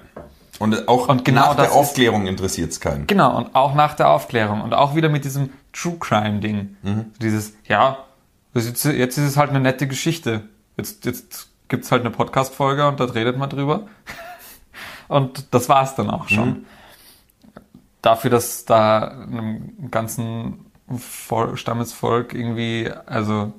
Und 0.59 0.87
auch 0.87 1.07
Und 1.07 1.23
genau 1.25 1.47
nach 1.47 1.55
der 1.55 1.71
Aufklärung 1.71 2.27
interessiert 2.27 2.71
es 2.71 2.79
keinen. 2.79 3.07
Genau, 3.07 3.37
und 3.37 3.55
auch 3.55 3.73
nach 3.75 3.95
der 3.95 4.09
Aufklärung 4.09 4.61
und 4.61 4.73
auch 4.73 4.95
wieder 4.95 5.09
mit 5.09 5.23
diesem 5.25 5.51
True 5.71 5.95
Crime 5.99 6.39
Ding. 6.39 6.75
Dieses, 7.21 7.53
ja, 7.65 7.99
jetzt, 8.53 8.83
jetzt 8.83 9.17
ist 9.17 9.23
es 9.23 9.37
halt 9.37 9.49
eine 9.51 9.61
nette 9.61 9.87
Geschichte. 9.87 10.43
Jetzt, 10.77 11.05
jetzt 11.05 11.49
gibt's 11.69 11.91
halt 11.91 12.01
eine 12.01 12.11
Podcast-Folge 12.11 12.87
und 12.87 12.99
da 12.99 13.05
redet 13.05 13.37
man 13.37 13.49
drüber. 13.49 13.87
Und 15.07 15.55
das 15.55 15.69
war's 15.69 15.95
dann 15.95 16.11
auch 16.11 16.29
schon. 16.29 16.67
Dafür, 18.03 18.29
dass 18.29 18.65
da 18.65 19.07
einem 19.07 19.89
ganzen 19.89 20.67
Vol 20.87 21.57
Stammesvolk 21.57 22.35
irgendwie, 22.35 22.91
also 23.07 23.53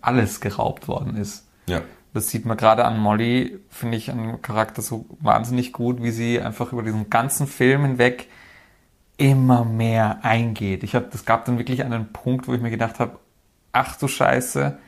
alles 0.00 0.40
geraubt 0.40 0.88
worden 0.88 1.16
ist. 1.16 1.46
Ja. 1.66 1.82
Das 2.12 2.28
sieht 2.28 2.44
man 2.44 2.56
gerade 2.56 2.84
an 2.84 2.98
Molly, 2.98 3.60
finde 3.68 3.96
ich, 3.96 4.10
an 4.10 4.42
Charakter 4.42 4.82
so 4.82 5.06
wahnsinnig 5.20 5.72
gut, 5.72 6.02
wie 6.02 6.10
sie 6.10 6.40
einfach 6.40 6.72
über 6.72 6.82
diesen 6.82 7.08
ganzen 7.08 7.46
Film 7.46 7.82
hinweg 7.82 8.28
immer 9.16 9.64
mehr 9.64 10.20
eingeht. 10.22 10.82
Ich 10.82 10.94
habe, 10.94 11.08
das 11.12 11.24
gab 11.24 11.44
dann 11.44 11.58
wirklich 11.58 11.84
einen 11.84 12.12
Punkt, 12.12 12.48
wo 12.48 12.54
ich 12.54 12.60
mir 12.60 12.70
gedacht 12.70 12.98
habe, 12.98 13.18
ach 13.72 13.96
du 13.96 14.08
Scheiße, 14.08 14.78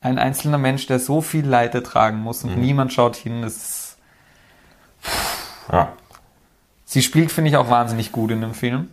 ein 0.00 0.18
einzelner 0.18 0.58
Mensch, 0.58 0.86
der 0.86 0.98
so 0.98 1.20
viel 1.20 1.44
Leid 1.44 1.74
ertragen 1.74 2.18
muss 2.18 2.44
und 2.44 2.56
niemand 2.56 2.92
schaut 2.92 3.16
hin, 3.16 3.42
das 3.42 3.56
ist, 3.56 3.98
ja. 5.72 5.92
sie 6.84 7.02
spielt, 7.02 7.32
finde 7.32 7.50
ich, 7.50 7.56
auch 7.56 7.68
wahnsinnig 7.68 8.12
gut 8.12 8.30
in 8.30 8.40
dem 8.40 8.54
Film. 8.54 8.88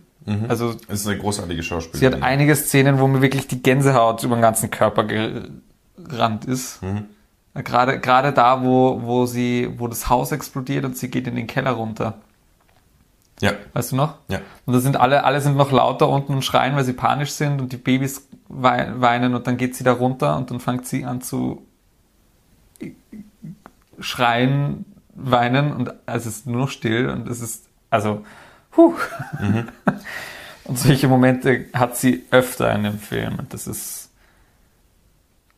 Also 0.48 0.74
Es 0.88 1.02
ist 1.02 1.06
eine 1.06 1.18
großartige 1.18 1.62
Schauspielerin. 1.62 2.00
Sie 2.00 2.16
hat 2.16 2.22
einige 2.28 2.56
Szenen, 2.56 2.98
wo 2.98 3.06
mir 3.06 3.22
wirklich 3.22 3.46
die 3.46 3.62
Gänsehaut 3.62 4.24
über 4.24 4.34
den 4.34 4.42
ganzen 4.42 4.70
Körper 4.70 5.04
gerannt 5.96 6.44
ist. 6.44 6.80
Gerade, 7.54 8.00
gerade 8.00 8.32
da, 8.32 8.62
wo, 8.62 9.00
wo 9.02 9.26
sie, 9.26 9.72
wo 9.78 9.88
das 9.88 10.08
Haus 10.08 10.32
explodiert 10.32 10.84
und 10.84 10.96
sie 10.96 11.10
geht 11.10 11.26
in 11.26 11.36
den 11.36 11.46
Keller 11.46 11.72
runter. 11.72 12.14
Ja. 13.40 13.52
Weißt 13.72 13.92
du 13.92 13.96
noch? 13.96 14.16
Ja. 14.28 14.40
Und 14.64 14.74
da 14.74 14.80
sind 14.80 14.96
alle, 14.96 15.24
alle 15.24 15.40
sind 15.40 15.56
noch 15.56 15.70
lauter 15.70 16.08
unten 16.08 16.34
und 16.34 16.44
schreien, 16.44 16.76
weil 16.76 16.84
sie 16.84 16.92
panisch 16.92 17.32
sind 17.32 17.60
und 17.60 17.72
die 17.72 17.76
Babys 17.76 18.28
weinen 18.48 19.34
und 19.34 19.46
dann 19.46 19.56
geht 19.56 19.74
sie 19.74 19.84
da 19.84 19.92
runter 19.92 20.36
und 20.36 20.50
dann 20.50 20.60
fängt 20.60 20.86
sie 20.86 21.04
an 21.04 21.20
zu 21.20 21.66
schreien, 23.98 24.84
weinen 25.14 25.72
und 25.72 25.94
es 26.06 26.26
ist 26.26 26.46
nur 26.46 26.60
noch 26.60 26.68
still 26.68 27.08
und 27.08 27.28
es 27.28 27.40
ist, 27.40 27.68
also, 27.90 28.24
huh. 28.76 28.94
Mhm. 29.40 29.68
Und 30.64 30.80
solche 30.80 31.06
Momente 31.06 31.66
hat 31.72 31.96
sie 31.96 32.24
öfter 32.32 32.74
in 32.74 32.82
dem 32.82 32.98
Film 32.98 33.38
und 33.38 33.54
das 33.54 33.68
ist, 33.68 34.05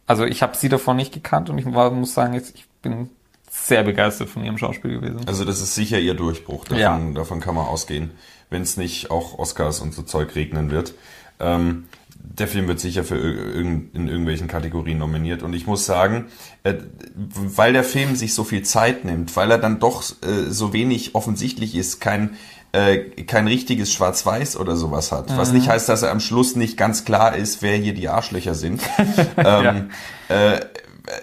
also 0.08 0.24
ich 0.24 0.42
habe 0.42 0.56
sie 0.56 0.68
davon 0.68 0.96
nicht 0.96 1.12
gekannt 1.12 1.50
und 1.50 1.58
ich 1.58 1.66
muss 1.66 2.14
sagen, 2.14 2.34
ich 2.34 2.66
bin 2.82 3.10
sehr 3.48 3.84
begeistert 3.84 4.28
von 4.28 4.42
ihrem 4.42 4.58
Schauspiel 4.58 4.98
gewesen. 4.98 5.20
Also 5.26 5.44
das 5.44 5.60
ist 5.60 5.74
sicher 5.74 5.98
ihr 6.00 6.14
Durchbruch, 6.14 6.64
davon, 6.64 6.78
ja. 6.78 6.98
davon 7.14 7.40
kann 7.40 7.54
man 7.54 7.66
ausgehen, 7.66 8.10
wenn 8.50 8.62
es 8.62 8.76
nicht 8.76 9.10
auch 9.10 9.38
Oscars 9.38 9.80
und 9.80 9.94
so 9.94 10.02
Zeug 10.02 10.34
regnen 10.34 10.70
wird. 10.70 10.94
Ähm, 11.38 11.84
der 12.20 12.48
Film 12.48 12.68
wird 12.68 12.80
sicher 12.80 13.04
für 13.04 13.16
in 13.16 13.90
irgendwelchen 13.94 14.48
Kategorien 14.48 14.98
nominiert. 14.98 15.42
Und 15.42 15.54
ich 15.54 15.66
muss 15.66 15.86
sagen, 15.86 16.26
äh, 16.62 16.74
weil 17.14 17.72
der 17.72 17.84
Film 17.84 18.16
sich 18.16 18.34
so 18.34 18.44
viel 18.44 18.62
Zeit 18.62 19.04
nimmt, 19.04 19.34
weil 19.36 19.50
er 19.50 19.58
dann 19.58 19.78
doch 19.78 20.02
äh, 20.22 20.50
so 20.50 20.72
wenig 20.72 21.14
offensichtlich 21.14 21.74
ist, 21.74 22.00
kein 22.00 22.36
äh, 22.72 22.98
kein 23.24 23.46
richtiges 23.46 23.92
Schwarz-Weiß 23.92 24.56
oder 24.56 24.76
sowas 24.76 25.12
hat. 25.12 25.36
Was 25.36 25.52
nicht 25.52 25.68
heißt, 25.68 25.88
dass 25.88 26.02
er 26.02 26.10
am 26.10 26.20
Schluss 26.20 26.56
nicht 26.56 26.76
ganz 26.76 27.04
klar 27.04 27.34
ist, 27.34 27.62
wer 27.62 27.76
hier 27.76 27.94
die 27.94 28.08
Arschlöcher 28.08 28.54
sind. 28.54 28.82
ähm, 29.36 29.90
ja. 30.28 30.54
äh, 30.54 30.60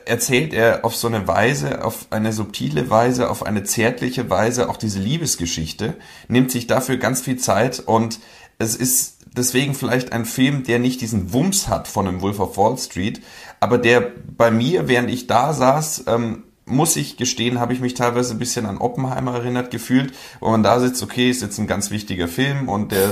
erzählt 0.05 0.53
er 0.53 0.83
auf 0.83 0.95
so 0.95 1.07
eine 1.07 1.27
Weise, 1.27 1.83
auf 1.83 2.07
eine 2.09 2.33
subtile 2.33 2.89
Weise, 2.89 3.29
auf 3.29 3.45
eine 3.45 3.63
zärtliche 3.63 4.29
Weise 4.29 4.69
auch 4.69 4.77
diese 4.77 4.99
Liebesgeschichte, 4.99 5.95
nimmt 6.27 6.51
sich 6.51 6.67
dafür 6.67 6.97
ganz 6.97 7.21
viel 7.21 7.37
Zeit 7.37 7.79
und 7.79 8.19
es 8.57 8.75
ist 8.75 9.19
deswegen 9.25 9.75
vielleicht 9.75 10.13
ein 10.13 10.25
Film, 10.25 10.63
der 10.63 10.79
nicht 10.79 11.01
diesen 11.01 11.33
Wumms 11.33 11.67
hat 11.67 11.87
von 11.87 12.07
einem 12.07 12.21
Wolf 12.21 12.39
of 12.39 12.57
Wall 12.57 12.77
Street, 12.77 13.21
aber 13.59 13.77
der 13.77 14.11
bei 14.37 14.49
mir, 14.49 14.87
während 14.87 15.09
ich 15.09 15.27
da 15.27 15.53
saß, 15.53 16.05
ähm, 16.07 16.43
muss 16.65 16.95
ich 16.95 17.17
gestehen, 17.17 17.59
habe 17.59 17.73
ich 17.73 17.79
mich 17.79 17.93
teilweise 17.93 18.33
ein 18.33 18.39
bisschen 18.39 18.65
an 18.65 18.79
Oppenheimer 18.79 19.35
erinnert 19.35 19.69
gefühlt, 19.69 20.13
wo 20.39 20.49
man 20.49 20.63
da 20.63 20.79
sitzt, 20.79 21.03
okay, 21.03 21.29
ist 21.29 21.41
jetzt 21.41 21.59
ein 21.59 21.67
ganz 21.67 21.91
wichtiger 21.91 22.27
Film 22.27 22.69
und 22.69 22.91
der 22.91 23.11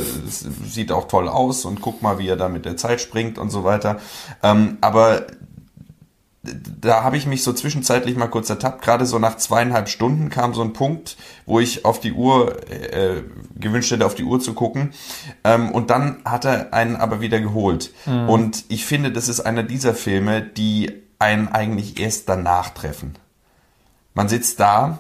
sieht 0.66 0.92
auch 0.92 1.08
toll 1.08 1.28
aus 1.28 1.66
und 1.66 1.80
guck 1.80 2.02
mal, 2.02 2.18
wie 2.18 2.28
er 2.28 2.36
da 2.36 2.50
mit 2.50 2.66
der 2.66 2.78
Zeit 2.78 3.00
springt 3.00 3.38
und 3.38 3.52
so 3.52 3.64
weiter. 3.64 4.00
Ähm, 4.42 4.78
aber 4.82 5.28
da 6.44 7.04
habe 7.04 7.16
ich 7.16 7.26
mich 7.26 7.44
so 7.44 7.54
zwischenzeitlich 7.54 8.18
mal 8.18 8.28
kurz 8.28 8.50
ertappt. 8.50 8.82
Gerade 8.82 9.06
so 9.06 9.18
nach 9.18 9.38
zweieinhalb 9.38 9.88
Stunden 9.88 10.30
kam 10.30 10.54
so 10.54 10.62
ein 10.62 10.74
Punkt, 10.74 11.16
wo 11.46 11.60
ich 11.60 11.86
auf 11.86 12.02
die 12.02 12.12
Uhr 12.12 12.70
äh, 12.70 13.24
gewünscht 13.56 13.92
hätte, 13.92 14.06
auf 14.06 14.16
die 14.16 14.26
Uhr 14.26 14.42
zu 14.42 14.54
gucken. 14.54 14.94
Ähm, 15.46 15.72
und 15.72 15.90
dann 15.90 16.18
hat 16.26 16.44
er 16.44 16.74
einen 16.74 16.98
aber 16.98 17.22
wieder 17.22 17.40
geholt. 17.40 17.94
Mhm. 18.06 18.30
Und 18.30 18.66
ich 18.68 18.86
finde, 18.86 19.12
das 19.12 19.30
ist 19.30 19.40
einer 19.40 19.64
dieser 19.64 19.94
Filme, 19.94 20.42
die 20.42 20.92
einen 21.18 21.48
eigentlich 21.48 22.00
erst 22.02 22.28
danach 22.28 22.72
treffen. 22.72 23.14
Man 24.14 24.30
sitzt 24.30 24.60
da 24.60 25.00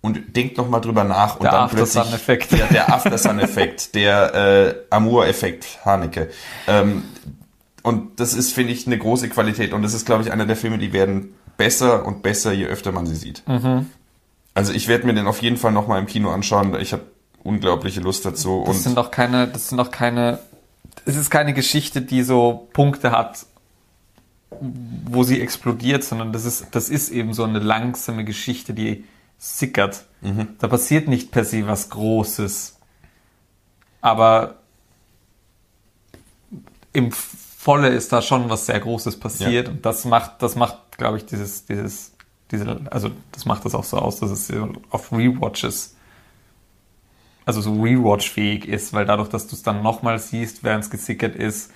und 0.00 0.36
denkt 0.36 0.56
noch 0.56 0.68
mal 0.68 0.80
drüber 0.80 1.04
nach 1.04 1.36
und 1.36 1.44
der 1.44 1.52
dann 1.52 1.68
plötzlich 1.68 2.12
effekt 2.12 2.52
der, 2.52 2.66
der 2.66 2.92
Aftersun-Effekt, 2.94 3.94
der 3.94 4.34
äh, 4.34 4.74
Amour-Effekt, 4.90 5.84
Haneke. 5.84 6.30
Ähm, 6.66 7.04
und 7.82 8.18
das 8.20 8.34
ist, 8.34 8.52
finde 8.52 8.72
ich, 8.72 8.86
eine 8.86 8.98
große 8.98 9.28
Qualität. 9.28 9.72
Und 9.72 9.82
das 9.82 9.94
ist, 9.94 10.06
glaube 10.06 10.22
ich, 10.22 10.32
einer 10.32 10.46
der 10.46 10.56
Filme, 10.56 10.78
die 10.78 10.92
werden 10.92 11.34
besser 11.56 12.04
und 12.04 12.22
besser, 12.22 12.52
je 12.52 12.66
öfter 12.66 12.92
man 12.92 13.06
sie 13.06 13.16
sieht. 13.16 13.42
Mhm. 13.46 13.90
Also 14.54 14.72
ich 14.72 14.88
werde 14.88 15.06
mir 15.06 15.14
den 15.14 15.26
auf 15.26 15.42
jeden 15.42 15.56
Fall 15.56 15.72
nochmal 15.72 16.00
im 16.00 16.06
Kino 16.06 16.30
anschauen. 16.30 16.74
Ich 16.80 16.92
habe 16.92 17.02
unglaubliche 17.42 18.00
Lust 18.00 18.24
dazu. 18.24 18.64
Das 18.66 18.76
und 18.76 18.82
sind 18.82 18.98
auch 18.98 19.10
keine, 19.10 19.46
das 19.48 19.68
sind 19.68 19.78
auch 19.80 19.90
keine, 19.90 20.38
es 21.04 21.16
ist 21.16 21.30
keine 21.30 21.54
Geschichte, 21.54 22.02
die 22.02 22.22
so 22.22 22.68
Punkte 22.72 23.12
hat, 23.12 23.46
wo 24.60 25.22
sie 25.22 25.40
explodiert, 25.40 26.04
sondern 26.04 26.32
das 26.32 26.44
ist, 26.44 26.68
das 26.72 26.88
ist 26.88 27.10
eben 27.10 27.32
so 27.32 27.44
eine 27.44 27.58
langsame 27.58 28.24
Geschichte, 28.24 28.74
die 28.74 29.04
sickert. 29.38 30.04
Mhm. 30.20 30.48
Da 30.58 30.68
passiert 30.68 31.08
nicht 31.08 31.30
per 31.30 31.44
se 31.44 31.66
was 31.66 31.90
Großes. 31.90 32.78
Aber 34.00 34.56
im 36.92 37.12
Volle 37.12 37.88
ist 37.88 38.12
da 38.12 38.22
schon 38.22 38.48
was 38.48 38.66
sehr 38.66 38.80
Großes 38.80 39.18
passiert. 39.18 39.66
Ja. 39.66 39.72
Und 39.72 39.84
das 39.84 40.04
macht, 40.04 40.42
das 40.42 40.56
macht, 40.56 40.96
glaube 40.96 41.18
ich, 41.18 41.26
dieses, 41.26 41.66
dieses, 41.66 42.12
diese, 42.50 42.80
also 42.90 43.10
das 43.32 43.44
macht 43.44 43.64
das 43.64 43.74
auch 43.74 43.84
so 43.84 43.98
aus, 43.98 44.20
dass 44.20 44.30
es 44.30 44.52
auf 44.90 45.12
Rewatches, 45.12 45.96
also 47.44 47.60
so 47.60 47.82
Rewatch-fähig 47.82 48.66
ist, 48.66 48.92
weil 48.92 49.04
dadurch, 49.04 49.28
dass 49.28 49.46
du 49.46 49.56
es 49.56 49.62
dann 49.62 49.82
nochmal 49.82 50.18
siehst, 50.18 50.64
während 50.64 50.84
es 50.84 50.90
gesickert 50.90 51.36
ist, 51.36 51.72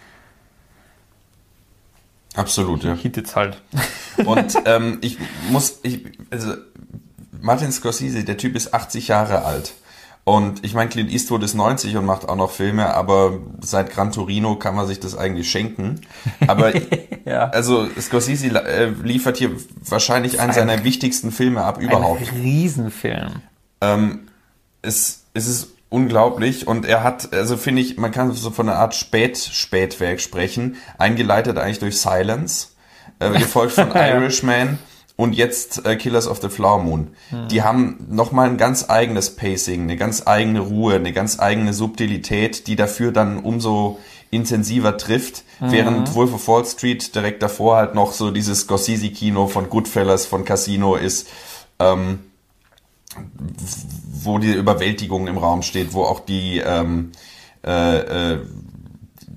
Absolut, 2.37 2.85
ja. 2.85 2.95
Hittet 2.95 3.35
halt. 3.35 3.61
Und 4.25 4.57
ähm, 4.65 4.99
ich 5.01 5.19
muss, 5.51 5.81
ich, 5.83 6.05
also 6.31 6.55
Martin 7.41 7.73
Scorsese, 7.73 8.25
der 8.25 8.37
Typ 8.37 8.55
ist 8.55 8.75
80 8.75 9.09
Jahre 9.09 9.45
alt. 9.45 9.75
Und 10.25 10.65
ich 10.65 10.75
meine, 10.75 10.91
Clint 10.91 11.11
Eastwood 11.11 11.43
ist 11.43 11.55
90 11.55 11.97
und 11.97 12.05
macht 12.05 12.29
auch 12.29 12.37
noch 12.37 12.51
Filme, 12.51 12.95
aber 12.95 13.39
seit 13.63 13.91
Gran 13.91 14.13
Torino 14.13 14.55
kann 14.57 14.77
man 14.77 14.87
sich 14.87 15.01
das 15.01 15.17
eigentlich 15.17 15.51
schenken. 15.51 16.03
Aber 16.47 16.73
ja. 17.25 17.49
also 17.49 17.89
Scorsese 17.99 18.49
äh, 18.49 18.91
liefert 19.03 19.39
hier 19.39 19.51
wahrscheinlich 19.89 20.39
einen 20.39 20.53
seiner 20.53 20.73
ein, 20.73 20.85
wichtigsten 20.85 21.33
Filme 21.33 21.65
ab 21.65 21.81
überhaupt. 21.81 22.21
Ein 22.21 22.43
Riesenfilm. 22.43 23.43
Ähm, 23.81 24.29
es, 24.83 25.25
es 25.33 25.49
ist 25.49 25.69
unglaublich 25.90 26.66
und 26.66 26.87
er 26.87 27.02
hat, 27.02 27.35
also 27.35 27.56
finde 27.56 27.82
ich, 27.82 27.99
man 27.99 28.12
kann 28.12 28.32
so 28.32 28.50
von 28.50 28.68
einer 28.68 28.78
Art 28.78 28.94
Spät-Spätwerk 28.94 30.20
sprechen, 30.20 30.76
eingeleitet 30.97 31.59
eigentlich 31.59 31.80
durch 31.80 31.99
Silence, 31.99 32.68
äh, 33.18 33.30
gefolgt 33.38 33.75
von 33.75 33.90
Irishman 33.90 34.78
und 35.16 35.35
jetzt 35.35 35.85
äh, 35.85 35.97
Killers 35.97 36.28
of 36.28 36.40
the 36.40 36.49
Flower 36.49 36.82
Moon. 36.82 37.09
Mhm. 37.30 37.49
Die 37.49 37.62
haben 37.62 38.06
nochmal 38.09 38.49
ein 38.49 38.56
ganz 38.56 38.88
eigenes 38.88 39.37
Pacing, 39.37 39.82
eine 39.82 39.97
ganz 39.97 40.26
eigene 40.26 40.61
Ruhe, 40.61 40.94
eine 40.94 41.12
ganz 41.12 41.38
eigene 41.38 41.75
Subtilität, 41.75 42.68
die 42.68 42.76
dafür 42.76 43.12
dann 43.12 43.40
umso 43.40 43.99
intensiver 44.30 44.97
trifft, 44.97 45.42
mhm. 45.61 45.73
während 45.73 46.14
Wolf 46.14 46.32
of 46.32 46.47
Wall 46.49 46.64
Street 46.64 47.14
direkt 47.14 47.42
davor 47.42 47.76
halt 47.76 47.94
noch 47.97 48.12
so 48.12 48.30
dieses 48.30 48.61
Scorsese-Kino 48.61 49.49
von 49.49 49.68
Goodfellas, 49.68 50.25
von 50.25 50.44
Casino 50.44 50.94
ist, 50.94 51.28
ähm, 51.80 52.30
wo 54.23 54.38
die 54.38 54.52
Überwältigung 54.52 55.26
im 55.26 55.38
Raum 55.38 55.62
steht, 55.62 55.93
wo 55.93 56.05
auch 56.05 56.21
die 56.21 56.59
ähm, 56.59 57.12
äh, 57.64 58.35
äh, 58.35 58.47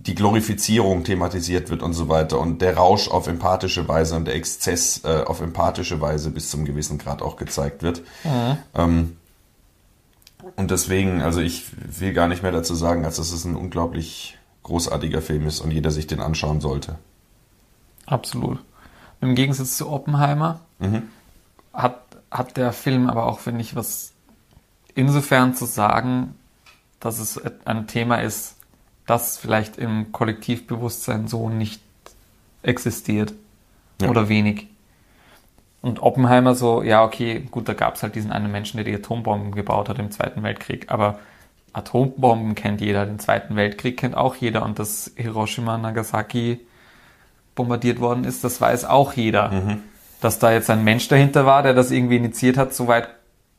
die 0.06 0.15
Glorifizierung 0.15 1.06
thematisiert 1.06 1.70
wird 1.70 1.82
und 1.82 1.94
so 1.94 2.10
weiter 2.10 2.39
und 2.39 2.62
der 2.62 2.75
Rausch 2.75 3.08
auf 3.08 3.27
empathische 3.27 3.88
Weise 3.88 4.15
und 4.18 4.25
der 4.25 4.36
Exzess 4.36 5.01
äh, 5.06 5.24
auf 5.25 5.39
empathische 5.39 6.01
Weise 6.01 6.30
bis 6.30 6.50
zum 6.50 6.65
gewissen 6.65 6.98
Grad 6.98 7.22
auch 7.22 7.38
gezeigt 7.38 7.84
wird. 7.84 8.01
Mhm. 8.24 8.58
Ähm, 8.75 9.18
und 10.58 10.72
deswegen, 10.72 11.22
also 11.22 11.39
ich 11.39 11.72
will 12.00 12.12
gar 12.12 12.27
nicht 12.27 12.44
mehr 12.44 12.51
dazu 12.51 12.75
sagen, 12.75 13.06
als 13.06 13.15
dass 13.15 13.32
es 13.32 13.46
ein 13.46 13.56
unglaublich 13.56 14.38
großartiger 14.63 15.22
Film 15.22 15.48
ist 15.48 15.62
und 15.62 15.72
jeder 15.72 15.89
sich 15.89 16.06
den 16.06 16.20
anschauen 16.20 16.60
sollte. 16.60 16.98
Absolut. 18.06 18.60
Im 19.22 19.36
Gegensatz 19.36 19.77
zu 19.77 19.89
Oppenheimer 19.89 20.60
mhm. 20.80 21.03
hat, 21.72 22.01
hat 22.34 22.58
der 22.58 22.74
Film 22.74 23.10
aber 23.10 23.28
auch, 23.28 23.40
finde 23.40 23.62
ich, 23.62 23.75
was 23.75 24.13
insofern 24.96 25.54
zu 25.54 25.66
sagen, 25.66 26.36
dass 27.00 27.20
es 27.20 27.40
ein 27.66 27.88
Thema 27.88 28.18
ist, 28.18 28.58
das 29.06 29.38
vielleicht 29.38 29.78
im 29.78 30.12
Kollektivbewusstsein 30.12 31.28
so 31.28 31.50
nicht 31.50 31.82
existiert 32.63 33.34
ja. 34.02 34.10
oder 34.10 34.30
wenig. 34.30 34.68
Und 35.82 36.02
Oppenheimer 36.02 36.56
so, 36.56 36.82
ja, 36.82 37.04
okay, 37.04 37.46
gut, 37.52 37.68
da 37.68 37.74
gab 37.74 37.96
es 37.96 38.04
halt 38.04 38.16
diesen 38.16 38.32
einen 38.32 38.52
Menschen, 38.52 38.78
der 38.78 38.86
die 38.86 38.96
Atombomben 38.96 39.52
gebaut 39.54 39.90
hat 39.90 40.00
im 40.00 40.12
Zweiten 40.12 40.42
Weltkrieg, 40.42 40.90
aber 40.90 41.20
Atombomben 41.74 42.56
kennt 42.56 42.82
jeder, 42.82 43.06
den 43.06 43.20
Zweiten 43.20 43.56
Weltkrieg 43.56 43.98
kennt 43.98 44.16
auch 44.16 44.36
jeder 44.36 44.63
und 44.63 44.80
dass 44.80 45.12
Hiroshima 45.16 45.78
Nagasaki 45.78 46.60
bombardiert 47.56 48.00
worden 48.00 48.24
ist, 48.24 48.44
das 48.44 48.62
weiß 48.62 48.86
auch 48.86 49.13
jeder. 49.13 49.52
Mhm. 49.52 49.84
Dass 50.24 50.39
da 50.39 50.51
jetzt 50.51 50.70
ein 50.70 50.84
Mensch 50.84 51.08
dahinter 51.08 51.46
war, 51.46 51.63
der 51.63 51.74
das 51.74 51.92
irgendwie 51.92 52.18
initiiert 52.18 52.58
hat, 52.58 52.74
soweit 52.74 53.10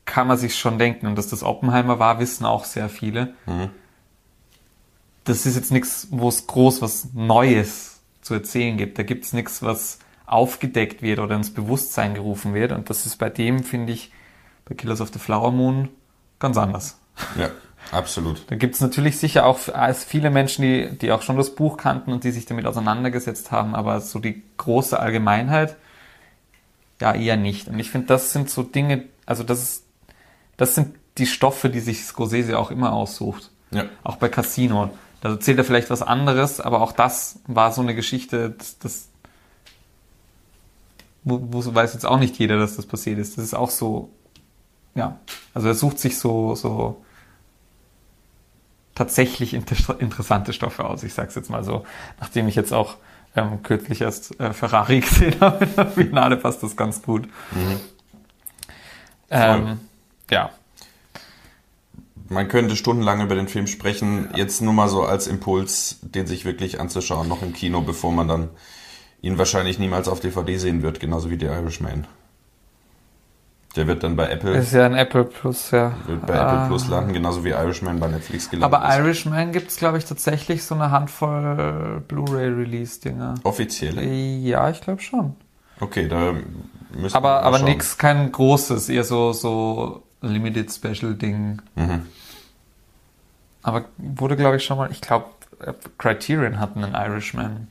kann 0.04 0.26
man 0.26 0.38
sich 0.38 0.56
schon 0.56 0.78
denken. 0.78 1.06
Und 1.06 1.16
dass 1.16 1.28
das 1.28 1.42
Oppenheimer 1.42 1.98
war, 1.98 2.18
wissen 2.18 2.44
auch 2.44 2.64
sehr 2.64 2.88
viele. 2.88 3.34
Mhm 3.46 3.70
das 5.24 5.46
ist 5.46 5.56
jetzt 5.56 5.72
nichts, 5.72 6.08
wo 6.10 6.28
es 6.28 6.46
groß 6.46 6.82
was 6.82 7.08
Neues 7.14 8.00
zu 8.20 8.34
erzählen 8.34 8.76
gibt. 8.76 8.98
Da 8.98 9.02
gibt 9.02 9.24
es 9.24 9.32
nichts, 9.32 9.62
was 9.62 9.98
aufgedeckt 10.26 11.02
wird 11.02 11.18
oder 11.18 11.34
ins 11.34 11.52
Bewusstsein 11.52 12.14
gerufen 12.14 12.54
wird. 12.54 12.72
Und 12.72 12.88
das 12.90 13.06
ist 13.06 13.16
bei 13.16 13.30
dem, 13.30 13.64
finde 13.64 13.92
ich, 13.92 14.12
bei 14.66 14.74
Killers 14.74 15.00
of 15.00 15.10
the 15.12 15.18
Flower 15.18 15.50
Moon 15.50 15.88
ganz 16.38 16.56
anders. 16.56 16.98
Ja, 17.38 17.50
absolut. 17.90 18.50
Da 18.50 18.56
gibt 18.56 18.74
es 18.74 18.80
natürlich 18.80 19.18
sicher 19.18 19.46
auch 19.46 19.68
als 19.68 20.04
viele 20.04 20.30
Menschen, 20.30 20.62
die, 20.62 20.98
die 20.98 21.12
auch 21.12 21.22
schon 21.22 21.36
das 21.36 21.54
Buch 21.54 21.76
kannten 21.76 22.12
und 22.12 22.24
die 22.24 22.30
sich 22.30 22.46
damit 22.46 22.66
auseinandergesetzt 22.66 23.50
haben, 23.50 23.74
aber 23.74 24.00
so 24.00 24.18
die 24.18 24.42
große 24.56 24.98
Allgemeinheit, 24.98 25.76
ja, 27.04 27.14
eher 27.14 27.36
nicht. 27.36 27.68
Und 27.68 27.78
ich 27.78 27.90
finde, 27.90 28.06
das 28.06 28.32
sind 28.32 28.48
so 28.48 28.62
Dinge, 28.62 29.04
also 29.26 29.42
das 29.44 29.62
ist, 29.62 29.84
das 30.56 30.74
sind 30.74 30.96
die 31.18 31.26
Stoffe, 31.26 31.68
die 31.68 31.80
sich 31.80 32.02
Scorsese 32.02 32.58
auch 32.58 32.70
immer 32.70 32.94
aussucht. 32.94 33.50
Ja. 33.72 33.84
Auch 34.02 34.16
bei 34.16 34.30
Casino. 34.30 34.88
Da 35.20 35.28
erzählt 35.28 35.58
er 35.58 35.64
vielleicht 35.64 35.90
was 35.90 36.00
anderes, 36.00 36.62
aber 36.62 36.80
auch 36.80 36.92
das 36.92 37.40
war 37.46 37.72
so 37.72 37.82
eine 37.82 37.94
Geschichte, 37.94 38.54
das, 38.56 38.78
das 38.78 39.08
wo, 41.24 41.40
wo 41.42 41.74
weiß 41.74 41.92
jetzt 41.92 42.06
auch 42.06 42.18
nicht 42.18 42.38
jeder, 42.38 42.58
dass 42.58 42.76
das 42.76 42.86
passiert 42.86 43.18
ist. 43.18 43.36
Das 43.36 43.44
ist 43.44 43.54
auch 43.54 43.70
so, 43.70 44.10
ja. 44.94 45.18
Also 45.52 45.68
er 45.68 45.74
sucht 45.74 45.98
sich 45.98 46.18
so, 46.18 46.54
so 46.54 47.04
tatsächlich 48.94 49.52
inter 49.52 50.00
interessante 50.00 50.54
Stoffe 50.54 50.86
aus. 50.86 51.02
Ich 51.02 51.12
sag's 51.12 51.34
jetzt 51.34 51.50
mal 51.50 51.64
so, 51.64 51.84
nachdem 52.18 52.48
ich 52.48 52.54
jetzt 52.54 52.72
auch 52.72 52.96
ähm, 53.36 53.62
kürzlich 53.62 54.00
erst 54.00 54.38
äh, 54.40 54.52
Ferrari 54.52 55.00
gesehen 55.00 55.36
habe 55.40 55.64
in 55.64 55.74
der 55.74 55.86
Finale, 55.86 56.36
passt 56.36 56.62
das 56.62 56.76
ganz 56.76 57.02
gut. 57.02 57.26
Mhm. 57.52 57.80
Ähm, 59.30 59.80
ja. 60.30 60.50
Man 62.28 62.48
könnte 62.48 62.76
stundenlang 62.76 63.20
über 63.20 63.34
den 63.34 63.48
Film 63.48 63.66
sprechen, 63.66 64.30
jetzt 64.34 64.62
nur 64.62 64.72
mal 64.72 64.88
so 64.88 65.02
als 65.02 65.26
Impuls, 65.26 65.98
den 66.02 66.26
sich 66.26 66.44
wirklich 66.44 66.80
anzuschauen, 66.80 67.28
noch 67.28 67.42
im 67.42 67.52
Kino, 67.52 67.82
bevor 67.82 68.12
man 68.12 68.28
dann 68.28 68.48
ihn 69.20 69.38
wahrscheinlich 69.38 69.78
niemals 69.78 70.08
auf 70.08 70.20
DVD 70.20 70.56
sehen 70.56 70.82
wird, 70.82 71.00
genauso 71.00 71.30
wie 71.30 71.38
The 71.38 71.46
Irishman. 71.46 72.06
Der 73.76 73.86
wird 73.88 74.04
dann 74.04 74.14
bei 74.14 74.28
Apple, 74.30 74.52
Ist 74.56 74.72
ja 74.72 74.86
ein 74.86 74.94
Apple 74.94 75.24
Plus, 75.24 75.72
ja. 75.72 75.94
wird 76.06 76.24
bei 76.26 76.38
Ah. 76.38 76.54
Apple 76.54 76.68
Plus 76.68 76.88
landen, 76.88 77.12
genauso 77.12 77.44
wie 77.44 77.48
Irishman 77.50 77.98
bei 77.98 78.06
Netflix 78.06 78.48
gelandet 78.48 78.72
Aber 78.80 78.88
ist. 78.88 78.98
Irishman 78.98 79.50
gibt's 79.52 79.76
glaube 79.76 79.98
ich, 79.98 80.04
tatsächlich 80.04 80.62
so 80.62 80.76
eine 80.76 80.92
Handvoll 80.92 82.00
Blu-ray-Release-Dinger. 82.06 83.34
Offizielle? 83.42 84.04
Ja, 84.04 84.70
ich 84.70 84.80
glaube 84.80 85.00
schon. 85.02 85.34
Okay, 85.80 86.06
da 86.06 86.34
müssen 86.96 87.16
Aber, 87.16 87.40
wir 87.40 87.42
aber 87.42 87.58
nix, 87.60 87.98
kein 87.98 88.30
großes, 88.30 88.88
eher 88.90 89.02
so, 89.02 89.32
so 89.32 90.04
Limited 90.22 90.72
Special 90.72 91.14
Ding. 91.14 91.60
Mhm. 91.74 92.06
Aber 93.64 93.86
wurde, 93.98 94.36
glaube 94.36 94.56
ich, 94.58 94.64
schon 94.64 94.78
mal, 94.78 94.90
ich 94.92 95.00
glaube, 95.00 95.26
Criterion 95.98 96.60
hatten 96.60 96.84
einen 96.84 96.94
Irishman, 96.94 97.68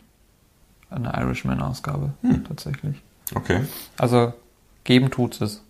eine 0.89 1.13
Irishman-Ausgabe, 1.15 2.09
Hm. 2.23 2.43
tatsächlich. 2.45 2.97
Okay. 3.35 3.61
Also, 3.97 4.33
geben 4.83 5.09
tut 5.11 5.39
es. 5.41 5.63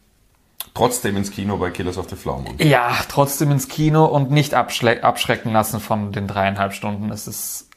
Trotzdem 0.73 1.17
ins 1.17 1.29
Kino 1.31 1.57
bei 1.57 1.69
Killers 1.69 1.97
of 1.97 2.09
the 2.09 2.15
Flower 2.15 2.41
Moon. 2.41 2.55
Ja, 2.57 2.95
trotzdem 3.07 3.51
ins 3.51 3.67
Kino 3.67 4.05
und 4.05 4.31
nicht 4.31 4.53
abschrecken 4.55 5.53
lassen 5.53 5.79
von 5.79 6.11
den 6.11 6.27
dreieinhalb 6.27 6.73
Stunden. 6.73 7.11
Es 7.11 7.27
ist 7.27 7.69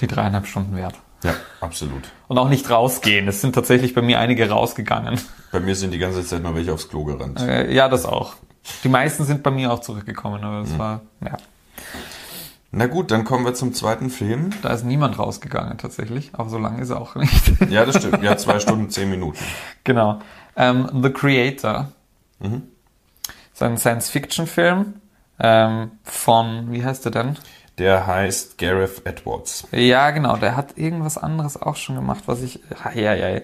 die 0.00 0.06
dreieinhalb 0.06 0.46
Stunden 0.46 0.76
wert. 0.76 0.94
Ja, 1.22 1.34
absolut. 1.60 2.04
Und 2.28 2.38
auch 2.38 2.48
nicht 2.48 2.70
rausgehen. 2.70 3.28
Es 3.28 3.42
sind 3.42 3.54
tatsächlich 3.54 3.92
bei 3.94 4.00
mir 4.00 4.18
einige 4.20 4.48
rausgegangen. 4.48 5.20
Bei 5.52 5.60
mir 5.60 5.74
sind 5.76 5.90
die 5.92 5.98
ganze 5.98 6.24
Zeit 6.24 6.42
mal 6.42 6.54
welche 6.54 6.72
aufs 6.72 6.88
Klo 6.88 7.04
gerannt. 7.04 7.40
Äh, 7.40 7.70
ja, 7.74 7.88
das 7.90 8.06
auch. 8.06 8.34
Die 8.84 8.88
meisten 8.88 9.24
sind 9.24 9.42
bei 9.42 9.50
mir 9.50 9.70
auch 9.72 9.80
zurückgekommen, 9.80 10.42
aber 10.44 10.60
es 10.62 10.78
war, 10.78 11.02
ja. 11.22 11.36
Na 12.72 12.86
gut, 12.86 13.10
dann 13.10 13.24
kommen 13.24 13.44
wir 13.44 13.52
zum 13.52 13.74
zweiten 13.74 14.10
Film. 14.10 14.50
Da 14.62 14.70
ist 14.70 14.84
niemand 14.84 15.18
rausgegangen 15.18 15.76
tatsächlich, 15.76 16.30
aber 16.34 16.48
so 16.48 16.56
lange 16.56 16.80
ist 16.80 16.90
er 16.90 17.00
auch 17.00 17.16
nicht. 17.16 17.52
Ja, 17.68 17.84
das 17.84 17.96
stimmt. 17.96 18.22
Ja, 18.22 18.36
zwei 18.36 18.60
Stunden, 18.60 18.88
zehn 18.90 19.10
Minuten. 19.10 19.38
genau. 19.84 20.20
Ähm, 20.56 21.02
The 21.02 21.10
Creator. 21.10 21.92
Mhm. 22.38 22.62
ist 23.52 23.62
ein 23.62 23.78
Science-Fiction-Film 23.78 24.94
ähm, 25.38 25.90
von, 26.04 26.72
wie 26.72 26.84
heißt 26.84 27.04
der 27.04 27.12
denn? 27.12 27.36
Der 27.78 28.06
heißt 28.06 28.58
Gareth 28.58 29.06
Edwards. 29.06 29.66
Ja, 29.72 30.10
genau, 30.10 30.36
der 30.36 30.56
hat 30.56 30.76
irgendwas 30.76 31.16
anderes 31.16 31.60
auch 31.60 31.76
schon 31.76 31.96
gemacht, 31.96 32.24
was 32.26 32.42
ich. 32.42 32.60
Ja, 32.94 33.14
ja, 33.14 33.28
ja. 33.28 33.40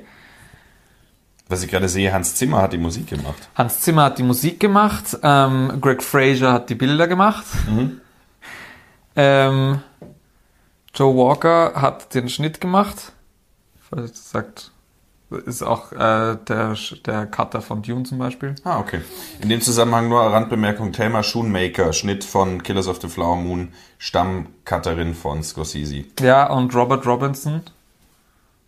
Was 1.48 1.62
ich 1.62 1.70
gerade 1.70 1.88
sehe, 1.88 2.12
Hans 2.12 2.34
Zimmer 2.34 2.60
hat 2.60 2.72
die 2.72 2.78
Musik 2.78 3.08
gemacht. 3.08 3.48
Hans 3.54 3.80
Zimmer 3.80 4.04
hat 4.04 4.18
die 4.18 4.24
Musik 4.24 4.58
gemacht, 4.58 5.16
ähm, 5.22 5.78
Greg 5.80 6.02
Fraser 6.02 6.52
hat 6.52 6.70
die 6.70 6.74
Bilder 6.74 7.06
gemacht. 7.06 7.44
Ähm, 9.14 9.80
Joe 10.92 11.16
Walker 11.16 11.72
hat 11.80 12.14
den 12.14 12.28
Schnitt 12.28 12.60
gemacht. 12.60 13.12
Falls 13.88 14.12
das 14.12 14.30
sagt, 14.30 14.72
ist 15.44 15.62
auch 15.62 15.92
äh, 15.92 16.36
der, 16.48 16.76
der 17.04 17.26
Cutter 17.26 17.60
von 17.60 17.82
Dune 17.82 18.04
zum 18.04 18.18
Beispiel. 18.18 18.54
Ah, 18.64 18.78
okay. 18.78 19.00
In 19.40 19.48
dem 19.48 19.60
Zusammenhang 19.60 20.08
nur 20.08 20.22
eine 20.22 20.32
Randbemerkung. 20.32 20.92
Thelma 20.92 21.22
Schoonmaker, 21.22 21.92
Schnitt 21.92 22.22
von 22.24 22.62
Killers 22.62 22.86
of 22.86 23.00
the 23.00 23.08
Flower 23.08 23.36
Moon, 23.36 23.72
Stammcutterin 23.98 25.14
von 25.14 25.42
Scorsese. 25.42 26.04
Ja, 26.20 26.50
und 26.52 26.74
Robert 26.74 27.06
Robinson, 27.06 27.62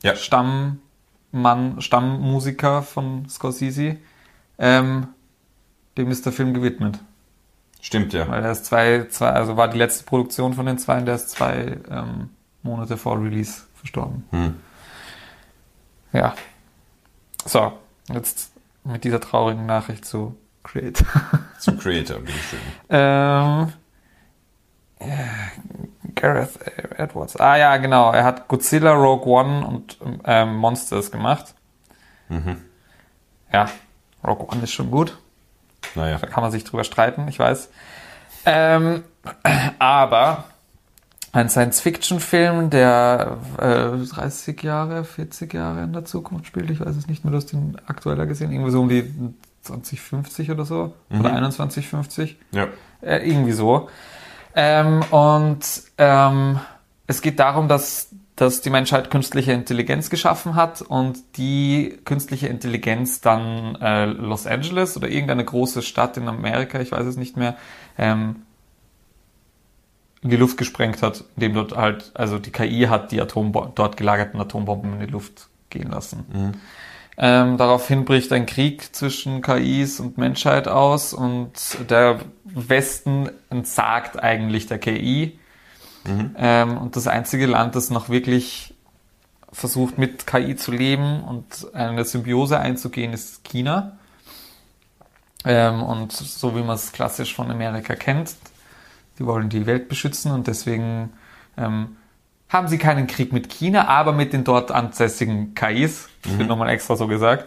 Ja, 0.02 0.16
Stammmann, 0.16 1.80
Stammmusiker 1.80 2.82
von 2.82 3.28
Scorsese. 3.28 3.96
Ähm, 4.58 5.08
dem 5.96 6.10
ist 6.10 6.24
der 6.26 6.32
Film 6.32 6.54
gewidmet. 6.54 6.98
stimmt 7.80 8.12
ja. 8.12 8.28
Weil 8.28 8.44
er 8.44 8.50
ist 8.52 8.64
zwei, 8.66 9.06
zwei, 9.10 9.30
also 9.30 9.56
war 9.56 9.68
die 9.68 9.78
letzte 9.78 10.04
Produktion 10.04 10.54
von 10.54 10.66
den 10.66 10.78
zwei 10.78 10.98
und 10.98 11.06
der 11.06 11.14
ist 11.14 11.30
zwei 11.30 11.76
ähm, 11.88 12.30
Monate 12.64 12.96
vor 12.96 13.20
Release 13.22 13.62
verstorben. 13.76 14.24
Hm. 14.30 14.54
Ja. 16.12 16.34
So, 17.44 17.72
jetzt 18.08 18.52
mit 18.84 19.04
dieser 19.04 19.20
traurigen 19.20 19.66
Nachricht 19.66 20.04
zu 20.04 20.36
Create. 20.64 21.04
Zum 21.58 21.78
Creator, 21.78 22.18
bitteschön. 22.18 22.58
ähm, 22.90 23.72
ja, 25.00 25.16
Gareth 26.14 26.58
Edwards. 26.98 27.36
Ah 27.36 27.56
ja, 27.56 27.76
genau. 27.76 28.12
Er 28.12 28.24
hat 28.24 28.48
Godzilla, 28.48 28.92
Rogue 28.92 29.26
One 29.26 29.66
und 29.66 29.98
ähm, 30.24 30.56
Monsters 30.56 31.10
gemacht. 31.10 31.54
Mhm. 32.28 32.62
Ja, 33.52 33.68
Rogue 34.26 34.48
One 34.50 34.62
ist 34.64 34.72
schon 34.72 34.90
gut. 34.90 35.16
Naja. 35.94 36.18
Da 36.18 36.26
kann 36.26 36.42
man 36.42 36.50
sich 36.50 36.64
drüber 36.64 36.84
streiten, 36.84 37.28
ich 37.28 37.38
weiß. 37.38 37.70
Ähm, 38.44 39.04
aber 39.78 40.44
ein 41.32 41.48
Science-Fiction-Film, 41.48 42.70
der 42.70 43.38
äh, 43.58 44.06
30 44.06 44.62
Jahre, 44.62 45.04
40 45.04 45.52
Jahre 45.52 45.84
in 45.84 45.92
der 45.92 46.04
Zukunft 46.04 46.46
spielt, 46.46 46.70
ich 46.70 46.80
weiß 46.80 46.96
es 46.96 47.06
nicht 47.06 47.24
mehr, 47.24 47.32
du 47.32 47.36
hast 47.36 47.52
den 47.52 47.76
aktueller 47.86 48.26
gesehen, 48.26 48.50
irgendwie 48.50 48.70
so 48.70 48.80
um 48.80 48.88
die 48.88 49.04
2050 49.62 50.50
oder 50.50 50.64
so, 50.64 50.94
oder 51.10 51.50
2150. 51.50 52.36
Ja. 52.52 52.68
Äh, 53.02 53.28
irgendwie 53.28 53.52
so. 53.52 53.88
Ähm, 54.54 55.02
und 55.10 55.60
ähm, 55.98 56.58
es 57.06 57.20
geht 57.20 57.38
darum, 57.38 57.68
dass, 57.68 58.08
dass 58.34 58.60
die 58.62 58.70
Menschheit 58.70 59.10
künstliche 59.10 59.52
Intelligenz 59.52 60.10
geschaffen 60.10 60.54
hat 60.54 60.80
und 60.82 61.18
die 61.36 61.98
künstliche 62.04 62.48
Intelligenz 62.48 63.20
dann 63.20 63.76
äh, 63.76 64.06
Los 64.06 64.46
Angeles 64.46 64.96
oder 64.96 65.08
irgendeine 65.08 65.44
große 65.44 65.82
Stadt 65.82 66.16
in 66.16 66.26
Amerika, 66.26 66.80
ich 66.80 66.90
weiß 66.90 67.06
es 67.06 67.16
nicht 67.16 67.36
mehr, 67.36 67.56
ähm, 67.98 68.36
in 70.22 70.31
die 70.31 70.37
Luft 70.37 70.57
gesprengt 70.57 71.02
hat, 71.02 71.24
indem 71.37 71.54
dort 71.54 71.76
halt, 71.76 72.11
also 72.14 72.38
die 72.38 72.50
KI 72.50 72.87
hat 72.88 73.12
die 73.12 73.20
Atombom 73.20 73.72
dort 73.74 73.96
gelagerten 73.96 74.40
Atombomben 74.40 74.94
in 74.94 75.00
die 75.00 75.12
Luft 75.12 75.48
gehen 75.70 75.90
lassen. 75.90 76.54
Ähm, 77.16 77.57
daraufhin 77.57 78.04
bricht 78.04 78.33
ein 78.33 78.46
Krieg 78.46 78.94
zwischen 78.94 79.42
KIs 79.42 80.00
und 80.00 80.18
Menschheit 80.18 80.68
aus 80.68 81.12
und 81.12 81.50
der 81.88 82.20
Westen 82.44 83.31
entsagt 83.50 84.22
eigentlich 84.22 84.66
der 84.66 84.78
KI. 84.78 85.38
Ähm, 86.37 86.78
und 86.78 86.96
das 86.96 87.07
einzige 87.07 87.46
Land, 87.46 87.74
das 87.74 87.90
noch 87.90 88.09
wirklich 88.09 88.74
versucht 89.52 89.98
mit 89.98 90.26
KI 90.26 90.57
zu 90.57 90.72
leben 90.72 91.22
und 91.22 91.74
eine 91.74 92.04
Symbiose 92.04 92.59
einzugehen, 92.59 93.12
ist 93.12 93.44
China. 93.44 93.98
Ähm, 95.44 95.83
und 95.83 96.12
so 96.12 96.57
wie 96.57 96.61
man 96.61 96.76
es 96.76 96.92
klassisch 96.92 97.35
von 97.35 97.50
Amerika 97.50 97.94
kennt, 97.94 98.35
die 99.18 99.26
wollen 99.26 99.48
die 99.48 99.66
Welt 99.66 99.88
beschützen 99.88 100.33
und 100.33 100.46
deswegen 100.46 101.11
ähm, 101.57 101.96
haben 102.48 102.68
sie 102.68 102.78
keinen 102.78 103.07
Krieg 103.07 103.33
mit 103.33 103.50
China, 103.50 103.88
aber 103.88 104.12
mit 104.12 104.33
den 104.33 104.44
dort 104.44 104.70
ansässigen 104.70 105.54
KIs, 105.54 106.09
das 106.22 106.38
wird 106.38 106.48
nochmal 106.48 106.70
extra 106.70 106.96
so 106.96 107.07
gesagt, 107.07 107.46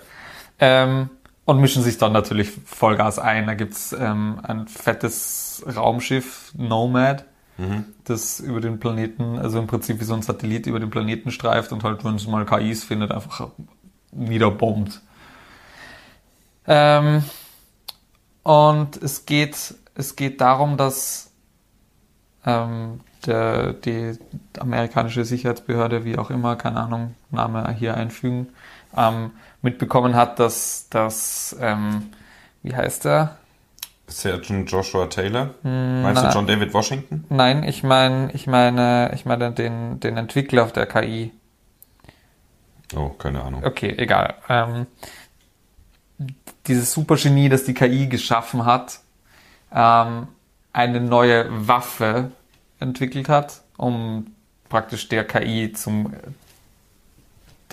ähm, 0.60 1.10
und 1.46 1.60
mischen 1.60 1.84
sich 1.84 1.98
dann 1.98 2.14
natürlich 2.14 2.52
Vollgas 2.66 3.18
ein. 3.18 3.48
Da 3.48 3.56
gibt's 3.56 3.94
ähm, 3.94 4.40
ein 4.44 4.68
fettes 4.68 5.66
Raumschiff, 5.76 6.54
Nomad, 6.56 7.26
das 8.06 8.40
über 8.40 8.62
den 8.62 8.80
Planeten, 8.80 9.38
also 9.38 9.60
im 9.60 9.68
Prinzip 9.68 10.00
wie 10.00 10.04
so 10.04 10.14
ein 10.14 10.22
Satellit 10.22 10.68
über 10.68 10.80
den 10.80 10.90
Planeten 10.90 11.32
streift 11.32 11.72
und 11.72 11.84
halt, 11.84 12.04
wenn 12.04 12.16
es 12.16 12.28
mal 12.28 12.46
KIs 12.46 12.84
findet, 12.84 13.12
einfach 13.12 13.50
niederbombt. 14.12 15.02
Ähm, 16.68 17.24
und 18.44 18.98
es 18.98 19.26
geht, 19.26 19.76
es 19.96 20.16
geht 20.16 20.42
darum, 20.42 20.78
dass 20.78 21.31
ähm, 22.46 23.02
der, 23.26 23.74
die 23.74 24.18
amerikanische 24.60 25.26
Sicherheitsbehörde, 25.26 26.06
wie 26.06 26.18
auch 26.18 26.30
immer, 26.30 26.56
keine 26.56 26.80
Ahnung, 26.80 27.16
Name 27.30 27.72
hier 27.74 27.96
einfügen, 27.96 28.50
ähm, 28.98 29.32
mitbekommen 29.62 30.16
hat, 30.16 30.40
dass, 30.40 30.88
dass 30.90 31.56
ähm, 31.62 32.08
wie 32.64 32.76
heißt 32.76 33.06
er? 33.06 33.38
Sergeant 34.08 34.70
Joshua 34.70 35.06
Taylor. 35.08 35.52
Meinst 35.64 36.22
du 36.22 36.28
na- 36.28 36.34
John 36.34 36.48
David 36.48 36.74
Washington? 36.74 37.24
Nein, 37.30 37.64
ich 37.64 37.84
meine, 37.84 38.32
ich 38.34 38.46
meine, 38.48 39.12
ich 39.14 39.26
meine 39.26 39.52
den, 39.52 40.00
den 40.02 40.18
Entwickler 40.18 40.66
der 40.66 40.86
KI. 40.86 41.32
Oh, 42.96 43.10
keine 43.10 43.42
Ahnung. 43.42 43.64
Okay, 43.64 43.96
egal. 43.98 44.34
Ähm, 44.50 44.86
dieses 46.68 46.92
Supergenie, 46.92 47.48
das 47.50 47.64
die 47.64 47.74
KI 47.74 48.08
geschaffen 48.08 48.66
hat, 48.66 49.00
ähm, 49.74 50.28
eine 50.74 51.02
neue 51.02 51.68
Waffe 51.68 52.32
entwickelt 52.80 53.30
hat, 53.30 53.62
um 53.78 54.28
praktisch 54.70 55.10
der 55.10 55.26
KI 55.26 55.74
zum 55.74 56.14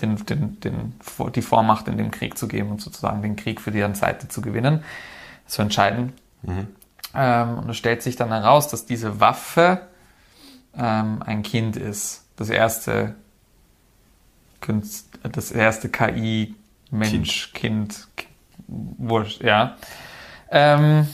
den, 0.01 0.25
den, 0.25 0.59
den, 0.61 0.93
die 1.35 1.41
Vormacht 1.41 1.87
in 1.87 1.97
dem 1.97 2.11
Krieg 2.11 2.37
zu 2.37 2.47
geben 2.47 2.71
und 2.71 2.81
sozusagen 2.81 3.21
den 3.21 3.35
Krieg 3.35 3.59
für 3.59 3.71
deren 3.71 3.95
Seite 3.95 4.27
zu 4.27 4.41
gewinnen, 4.41 4.83
zu 5.45 5.61
entscheiden. 5.61 6.13
Mhm. 6.43 6.67
Ähm, 7.13 7.57
und 7.57 7.69
es 7.69 7.77
stellt 7.77 8.01
sich 8.01 8.15
dann 8.15 8.29
heraus, 8.29 8.67
dass 8.67 8.85
diese 8.85 9.19
Waffe 9.19 9.81
ähm, 10.77 11.21
ein 11.23 11.43
Kind 11.43 11.75
ist. 11.75 12.23
Das 12.35 12.49
erste, 12.49 13.15
Künst, 14.61 15.09
das 15.23 15.51
erste 15.51 15.89
KI-Mensch, 15.89 17.51
Kind, 17.53 18.07
kind 18.15 18.29
Wurscht, 18.67 19.41
ja. 19.41 19.75
Ähm, 20.51 21.07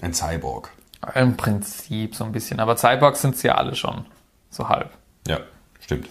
ein 0.00 0.12
Cyborg. 0.12 0.73
Im 1.14 1.36
Prinzip 1.36 2.14
so 2.14 2.24
ein 2.24 2.32
bisschen. 2.32 2.60
Aber 2.60 2.76
Cyborgs 2.76 3.22
sind 3.22 3.36
sie 3.36 3.48
ja 3.48 3.54
alle 3.54 3.74
schon. 3.74 4.06
So 4.50 4.68
halb. 4.68 4.90
Ja, 5.26 5.40
stimmt. 5.80 6.08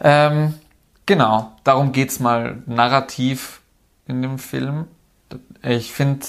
Ähm, 0.00 0.54
genau, 1.06 1.52
darum 1.64 1.92
geht 1.92 2.10
es 2.10 2.20
mal 2.20 2.62
narrativ 2.66 3.60
in 4.06 4.22
dem 4.22 4.38
Film. 4.38 4.86
Ich 5.62 5.92
finde 5.92 6.26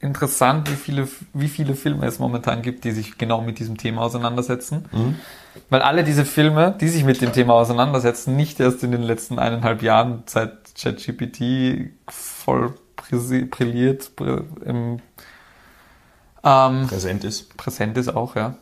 interessant, 0.00 0.70
wie 0.70 0.76
viele, 0.76 1.08
wie 1.34 1.48
viele 1.48 1.74
Filme 1.74 2.06
es 2.06 2.18
momentan 2.18 2.62
gibt, 2.62 2.84
die 2.84 2.92
sich 2.92 3.18
genau 3.18 3.42
mit 3.42 3.58
diesem 3.58 3.76
Thema 3.76 4.02
auseinandersetzen. 4.02 4.86
Mhm. 4.92 5.16
Weil 5.68 5.82
alle 5.82 6.04
diese 6.04 6.24
Filme, 6.24 6.74
die 6.80 6.88
sich 6.88 7.04
mit 7.04 7.20
dem 7.20 7.32
Thema 7.32 7.54
auseinandersetzen, 7.54 8.34
nicht 8.34 8.60
erst 8.60 8.82
in 8.82 8.92
den 8.92 9.02
letzten 9.02 9.38
eineinhalb 9.38 9.82
Jahren 9.82 10.22
seit 10.26 10.74
ChatGPT 10.74 11.90
voll 12.08 12.74
brilliert, 12.96 14.10
im 14.64 15.00
ähm, 16.44 16.86
präsent 16.86 17.24
ist. 17.24 17.56
Präsent 17.56 17.96
ist 17.96 18.08
auch, 18.08 18.36
ja. 18.36 18.54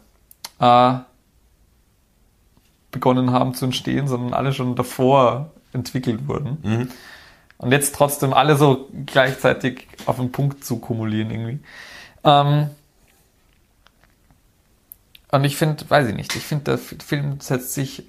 Äh, 0.61 1.01
begonnen 2.91 3.33
haben 3.33 3.55
zu 3.55 3.67
entstehen, 3.67 4.09
sondern 4.09 4.35
alle 4.35 4.53
schon 4.53 4.75
davor 4.75 5.51
entwickelt 5.73 6.27
wurden. 6.27 6.59
Mhm. 6.62 6.88
Und 7.59 7.73
jetzt 7.73 7.95
trotzdem 7.95 8.33
alle 8.33 8.57
so 8.57 8.88
gleichzeitig 9.07 9.88
auf 10.07 10.17
den 10.17 10.33
Punkt 10.33 10.64
zu 10.64 10.79
kumulieren 10.79 11.31
irgendwie. 11.31 11.61
Ähm, 12.25 12.71
und 15.31 15.45
ich 15.45 15.57
finde, 15.57 15.88
weiß 15.88 16.09
ich 16.09 16.14
nicht, 16.14 16.35
ich 16.35 16.43
finde, 16.43 16.64
der 16.64 16.79
Film 16.79 17.41
setzt 17.41 17.75
sich 17.75 18.05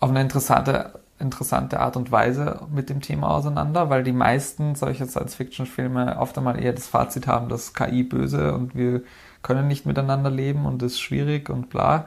auf 0.00 0.10
eine 0.10 0.22
interessante 0.22 0.99
interessante 1.20 1.80
Art 1.80 1.96
und 1.96 2.10
Weise 2.10 2.66
mit 2.72 2.90
dem 2.90 3.00
Thema 3.00 3.30
auseinander, 3.30 3.90
weil 3.90 4.02
die 4.02 4.12
meisten 4.12 4.74
solcher 4.74 5.06
Science-Fiction-Filme 5.06 6.16
oft 6.18 6.36
einmal 6.38 6.62
eher 6.62 6.72
das 6.72 6.86
Fazit 6.86 7.26
haben, 7.26 7.48
dass 7.48 7.74
KI 7.74 8.02
böse 8.02 8.54
und 8.54 8.74
wir 8.74 9.02
können 9.42 9.68
nicht 9.68 9.86
miteinander 9.86 10.30
leben 10.30 10.66
und 10.66 10.82
ist 10.82 11.00
schwierig 11.00 11.50
und 11.50 11.70
bla. 11.70 12.06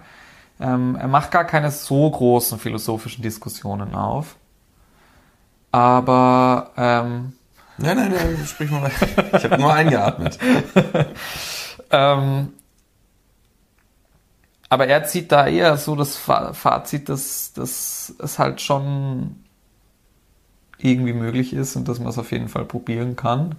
Ähm, 0.60 0.96
er 0.96 1.08
macht 1.08 1.32
gar 1.32 1.46
keine 1.46 1.72
so 1.72 2.10
großen 2.10 2.60
philosophischen 2.60 3.24
Diskussionen 3.24 3.96
auf. 3.96 4.36
Aber 5.72 6.72
ähm, 6.78 7.34
Nein, 7.78 7.98
nein, 7.98 8.12
nein, 8.12 8.46
sprich 8.46 8.70
mal 8.70 8.84
weiter. 8.84 9.38
Ich 9.38 9.44
habe 9.44 9.60
nur 9.60 9.74
eingeatmet. 9.74 10.38
ähm, 11.92 12.54
aber 14.74 14.88
er 14.88 15.04
zieht 15.04 15.32
da 15.32 15.46
eher 15.46 15.78
so 15.78 15.96
das 15.96 16.18
Fazit, 16.18 17.08
dass, 17.08 17.54
dass 17.54 18.12
es 18.18 18.40
halt 18.40 18.60
schon 18.60 19.36
irgendwie 20.80 21.14
möglich 21.14 21.54
ist 21.54 21.76
und 21.76 21.88
dass 21.88 22.00
man 22.00 22.08
es 22.08 22.18
auf 22.18 22.32
jeden 22.32 22.48
Fall 22.48 22.66
probieren 22.66 23.16
kann. 23.16 23.54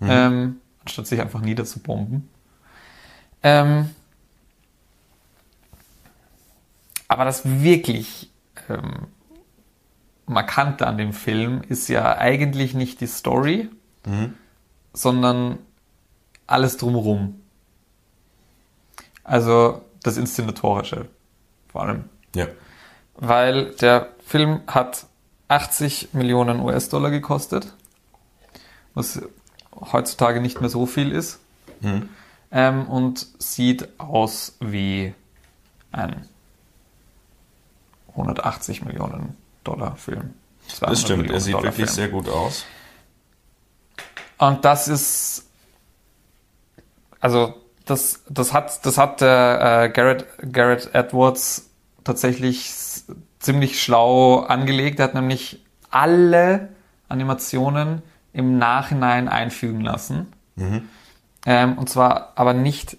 Mhm. 0.00 0.08
Ähm, 0.10 0.56
anstatt 0.84 1.06
sich 1.06 1.22
einfach 1.22 1.40
niederzubomben. 1.40 2.28
Ähm, 3.42 3.88
aber 7.08 7.24
das 7.24 7.46
wirklich 7.46 8.30
ähm, 8.68 9.06
Markante 10.26 10.86
an 10.86 10.98
dem 10.98 11.14
Film 11.14 11.62
ist 11.66 11.88
ja 11.88 12.18
eigentlich 12.18 12.74
nicht 12.74 13.00
die 13.00 13.06
Story, 13.06 13.70
mhm. 14.04 14.34
sondern 14.92 15.60
alles 16.46 16.76
drumherum. 16.76 17.40
Also 19.28 19.82
das 20.02 20.16
Inszenatorische 20.16 21.08
vor 21.70 21.82
allem. 21.82 22.04
Ja. 22.34 22.46
Weil 23.14 23.74
der 23.76 24.08
Film 24.24 24.62
hat 24.66 25.06
80 25.48 26.14
Millionen 26.14 26.60
US-Dollar 26.60 27.10
gekostet, 27.10 27.74
was 28.94 29.20
heutzutage 29.92 30.40
nicht 30.40 30.60
mehr 30.60 30.70
so 30.70 30.86
viel 30.86 31.12
ist. 31.12 31.40
Mhm. 31.80 32.08
Ähm, 32.50 32.88
und 32.88 33.26
sieht 33.38 34.00
aus 34.00 34.56
wie 34.60 35.12
ein 35.92 36.26
180 38.12 38.84
Millionen 38.84 39.36
Dollar 39.62 39.96
Film. 39.96 40.32
Das 40.80 41.02
stimmt, 41.02 41.18
Millionen 41.18 41.34
er 41.34 41.40
sieht 41.40 41.54
Dollar 41.54 41.64
wirklich 41.64 41.86
Film. 41.90 41.94
sehr 41.94 42.08
gut 42.08 42.28
aus. 42.30 42.64
Und 44.38 44.64
das 44.64 44.88
ist, 44.88 45.46
also 47.20 47.54
das, 47.90 48.24
das 48.28 48.52
hat, 48.52 48.84
das 48.86 48.98
hat 48.98 49.20
der 49.20 49.84
äh, 49.84 49.88
Garrett, 49.90 50.26
Garrett 50.52 50.94
Edwards 50.94 51.70
tatsächlich 52.04 52.72
ziemlich 53.38 53.82
schlau 53.82 54.40
angelegt. 54.40 54.98
Er 55.00 55.04
hat 55.04 55.14
nämlich 55.14 55.64
alle 55.90 56.68
Animationen 57.08 58.02
im 58.32 58.58
Nachhinein 58.58 59.28
einfügen 59.28 59.80
lassen. 59.80 60.32
Mhm. 60.56 60.88
Ähm, 61.46 61.78
und 61.78 61.88
zwar 61.88 62.32
aber 62.36 62.52
nicht 62.52 62.96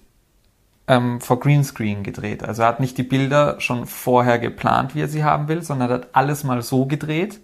ähm, 0.88 1.22
vor 1.22 1.40
Greenscreen 1.40 2.04
gedreht. 2.04 2.44
Also 2.44 2.64
er 2.64 2.70
hat 2.70 2.80
nicht 2.80 2.98
die 2.98 3.04
Bilder 3.04 3.60
schon 3.60 3.86
vorher 3.86 4.40
geplant, 4.40 4.96
wie 4.96 5.02
er 5.02 5.08
sie 5.08 5.24
haben 5.24 5.48
will, 5.48 5.62
sondern 5.62 5.90
er 5.90 5.96
hat 5.96 6.08
alles 6.14 6.44
mal 6.44 6.62
so 6.62 6.86
gedreht 6.86 7.40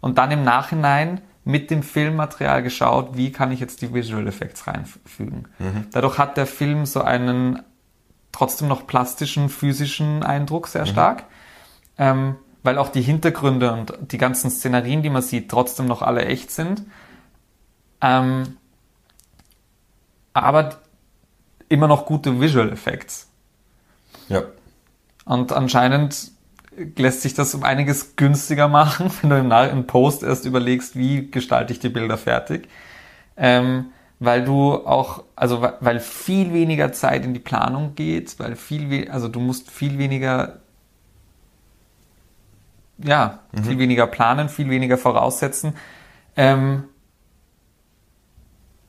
und 0.00 0.18
dann 0.18 0.30
im 0.30 0.42
Nachhinein 0.42 1.20
mit 1.44 1.70
dem 1.70 1.82
Filmmaterial 1.82 2.62
geschaut, 2.62 3.16
wie 3.16 3.32
kann 3.32 3.50
ich 3.52 3.60
jetzt 3.60 3.82
die 3.82 3.92
Visual 3.94 4.26
Effects 4.26 4.66
reinfügen. 4.66 5.48
Mhm. 5.58 5.86
Dadurch 5.92 6.18
hat 6.18 6.36
der 6.36 6.46
Film 6.46 6.86
so 6.86 7.02
einen 7.02 7.62
trotzdem 8.32 8.68
noch 8.68 8.86
plastischen, 8.86 9.48
physischen 9.48 10.22
Eindruck 10.22 10.68
sehr 10.68 10.82
mhm. 10.82 10.90
stark, 10.90 11.24
ähm, 11.98 12.36
weil 12.62 12.78
auch 12.78 12.90
die 12.90 13.02
Hintergründe 13.02 13.72
und 13.72 13.94
die 14.12 14.18
ganzen 14.18 14.50
Szenarien, 14.50 15.02
die 15.02 15.10
man 15.10 15.22
sieht, 15.22 15.50
trotzdem 15.50 15.86
noch 15.86 16.02
alle 16.02 16.26
echt 16.26 16.50
sind. 16.50 16.82
Ähm, 18.02 18.56
aber 20.32 20.76
immer 21.68 21.88
noch 21.88 22.06
gute 22.06 22.40
Visual 22.40 22.70
Effects. 22.70 23.30
Ja. 24.28 24.42
Und 25.24 25.52
anscheinend 25.52 26.32
lässt 26.76 27.22
sich 27.22 27.34
das 27.34 27.54
um 27.54 27.62
einiges 27.62 28.16
günstiger 28.16 28.68
machen, 28.68 29.10
wenn 29.22 29.30
du 29.30 29.38
im, 29.38 29.50
im 29.50 29.86
Post 29.86 30.22
erst 30.22 30.46
überlegst, 30.46 30.96
wie 30.96 31.30
gestalte 31.30 31.72
ich 31.72 31.78
die 31.80 31.88
Bilder 31.88 32.16
fertig. 32.16 32.68
Ähm, 33.36 33.86
weil 34.18 34.44
du 34.44 34.74
auch, 34.74 35.24
also 35.34 35.62
weil 35.80 35.98
viel 35.98 36.52
weniger 36.52 36.92
Zeit 36.92 37.24
in 37.24 37.32
die 37.32 37.40
Planung 37.40 37.94
geht, 37.94 38.38
weil 38.38 38.54
viel, 38.54 39.10
also 39.10 39.28
du 39.28 39.40
musst 39.40 39.70
viel 39.70 39.96
weniger, 39.96 40.60
ja, 42.98 43.40
mhm. 43.52 43.64
viel 43.64 43.78
weniger 43.78 44.06
planen, 44.06 44.50
viel 44.50 44.68
weniger 44.68 44.98
voraussetzen. 44.98 45.74
Ähm, 46.36 46.84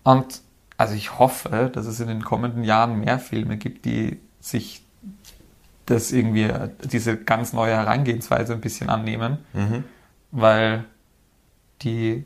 und 0.04 0.42
also 0.76 0.96
ich 0.96 1.18
hoffe, 1.18 1.72
dass 1.72 1.86
es 1.86 2.02
in 2.02 2.10
den 2.10 2.24
kommenden 2.24 2.66
Jahren 2.66 3.00
mehr 3.00 3.18
Filme 3.18 3.56
gibt, 3.56 3.86
die 3.86 4.20
sich 4.42 4.84
das 5.86 6.12
irgendwie, 6.12 6.50
diese 6.84 7.18
ganz 7.18 7.54
neue 7.54 7.74
Herangehensweise 7.74 8.54
ein 8.54 8.62
bisschen 8.62 8.90
annehmen, 8.90 9.40
mhm. 9.54 9.84
weil 10.32 10.86
die 11.82 12.26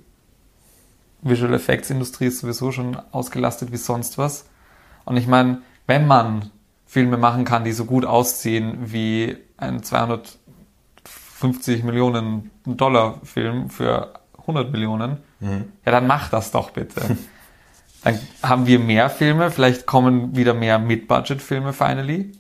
Visual 1.22 1.54
Effects 1.54 1.90
Industrie 1.90 2.28
ist 2.28 2.40
sowieso 2.40 2.72
schon 2.72 2.98
ausgelastet 3.12 3.72
wie 3.72 3.78
sonst 3.78 4.18
was. 4.18 4.46
Und 5.06 5.18
ich 5.18 5.28
meine, 5.28 5.62
wenn 5.88 6.08
man 6.08 6.52
Filme 6.86 7.18
machen 7.18 7.46
kann, 7.46 7.64
die 7.64 7.72
so 7.72 7.86
gut 7.86 8.06
aussehen 8.06 8.92
wie 8.92 9.38
ein 9.58 9.82
250 9.82 11.84
Millionen 11.84 12.52
Dollar 12.66 13.22
Film 13.24 13.70
für 13.70 14.14
100 14.40 14.72
Millionen, 14.72 15.18
mhm. 15.40 15.72
ja, 15.86 15.92
dann 15.92 16.08
mach 16.08 16.30
das 16.30 16.52
doch 16.52 16.70
bitte. 16.70 17.02
dann 18.04 18.20
haben 18.44 18.68
wir 18.68 18.80
mehr 18.80 19.10
Filme, 19.10 19.50
vielleicht 19.50 19.88
kommen 19.88 20.36
wieder 20.36 20.54
mehr 20.54 20.78
Mid-Budget-Filme 20.78 21.74
finally. 21.74 22.34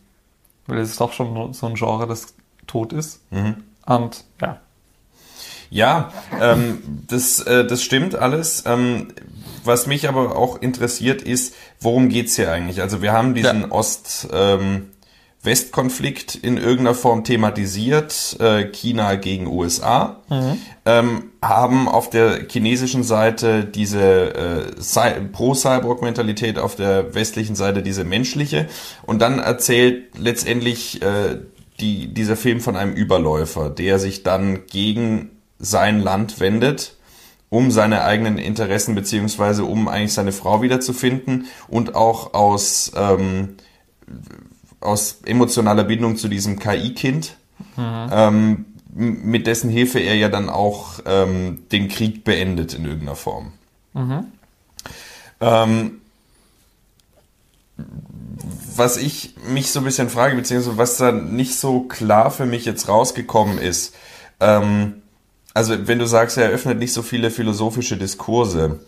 Weil 0.67 0.79
es 0.79 0.91
ist 0.91 1.01
doch 1.01 1.13
schon 1.13 1.53
so 1.53 1.67
ein 1.67 1.75
Genre, 1.75 2.07
das 2.07 2.33
tot 2.67 2.93
ist. 2.93 3.21
Mhm. 3.31 3.63
Und 3.85 4.23
ja. 4.41 4.59
Ja, 5.69 6.11
ähm, 6.39 6.81
das, 7.07 7.39
äh, 7.41 7.65
das 7.65 7.83
stimmt 7.83 8.15
alles. 8.15 8.63
Ähm, 8.65 9.07
was 9.63 9.87
mich 9.87 10.07
aber 10.07 10.35
auch 10.35 10.61
interessiert 10.61 11.21
ist, 11.21 11.55
worum 11.79 12.09
geht's 12.09 12.35
hier 12.35 12.51
eigentlich? 12.51 12.81
Also 12.81 13.01
wir 13.01 13.13
haben 13.13 13.33
diesen 13.33 13.61
ja. 13.61 13.71
Ost, 13.71 14.27
ähm, 14.31 14.91
Westkonflikt 15.45 16.35
in 16.35 16.57
irgendeiner 16.57 16.95
Form 16.95 17.23
thematisiert, 17.23 18.37
äh, 18.39 18.65
China 18.65 19.15
gegen 19.15 19.47
USA, 19.47 20.21
mhm. 20.29 20.57
ähm, 20.85 21.23
haben 21.41 21.87
auf 21.87 22.09
der 22.09 22.47
chinesischen 22.49 23.03
Seite 23.03 23.65
diese 23.65 24.35
äh, 24.35 25.21
Pro-Cyborg-Mentalität, 25.31 26.59
auf 26.59 26.75
der 26.75 27.13
westlichen 27.13 27.55
Seite 27.55 27.83
diese 27.83 28.03
menschliche 28.03 28.67
und 29.03 29.21
dann 29.21 29.39
erzählt 29.39 30.17
letztendlich 30.17 31.01
äh, 31.01 31.39
die, 31.79 32.13
dieser 32.13 32.35
Film 32.35 32.61
von 32.61 32.75
einem 32.75 32.93
Überläufer, 32.93 33.69
der 33.69 33.99
sich 33.99 34.23
dann 34.23 34.65
gegen 34.67 35.31
sein 35.59 35.99
Land 35.99 36.39
wendet, 36.39 36.95
um 37.49 37.71
seine 37.71 38.03
eigenen 38.03 38.37
Interessen 38.37 38.95
beziehungsweise 38.95 39.65
um 39.65 39.87
eigentlich 39.87 40.13
seine 40.13 40.31
Frau 40.31 40.61
wiederzufinden 40.61 41.47
und 41.67 41.95
auch 41.95 42.33
aus 42.33 42.91
ähm, 42.95 43.55
aus 44.85 45.19
emotionaler 45.25 45.83
Bindung 45.83 46.15
zu 46.17 46.27
diesem 46.27 46.59
KI-Kind, 46.59 47.35
mhm. 47.75 48.09
ähm, 48.11 48.65
mit 48.93 49.47
dessen 49.47 49.69
Hilfe 49.69 49.99
er 49.99 50.15
ja 50.15 50.29
dann 50.29 50.49
auch 50.49 50.99
ähm, 51.05 51.63
den 51.71 51.89
Krieg 51.89 52.23
beendet 52.23 52.73
in 52.73 52.85
irgendeiner 52.85 53.15
Form. 53.15 53.51
Mhm. 53.93 54.25
Ähm, 55.41 56.01
was 58.75 58.97
ich 58.97 59.35
mich 59.47 59.71
so 59.71 59.79
ein 59.79 59.85
bisschen 59.85 60.09
frage, 60.09 60.35
beziehungsweise 60.35 60.77
was 60.77 60.97
da 60.97 61.11
nicht 61.11 61.55
so 61.55 61.81
klar 61.81 62.31
für 62.31 62.45
mich 62.45 62.65
jetzt 62.65 62.87
rausgekommen 62.87 63.57
ist, 63.57 63.95
ähm, 64.39 65.01
also 65.53 65.87
wenn 65.87 65.99
du 65.99 66.05
sagst, 66.05 66.37
er 66.37 66.45
eröffnet 66.45 66.79
nicht 66.79 66.93
so 66.93 67.01
viele 67.01 67.31
philosophische 67.31 67.97
Diskurse, 67.97 68.79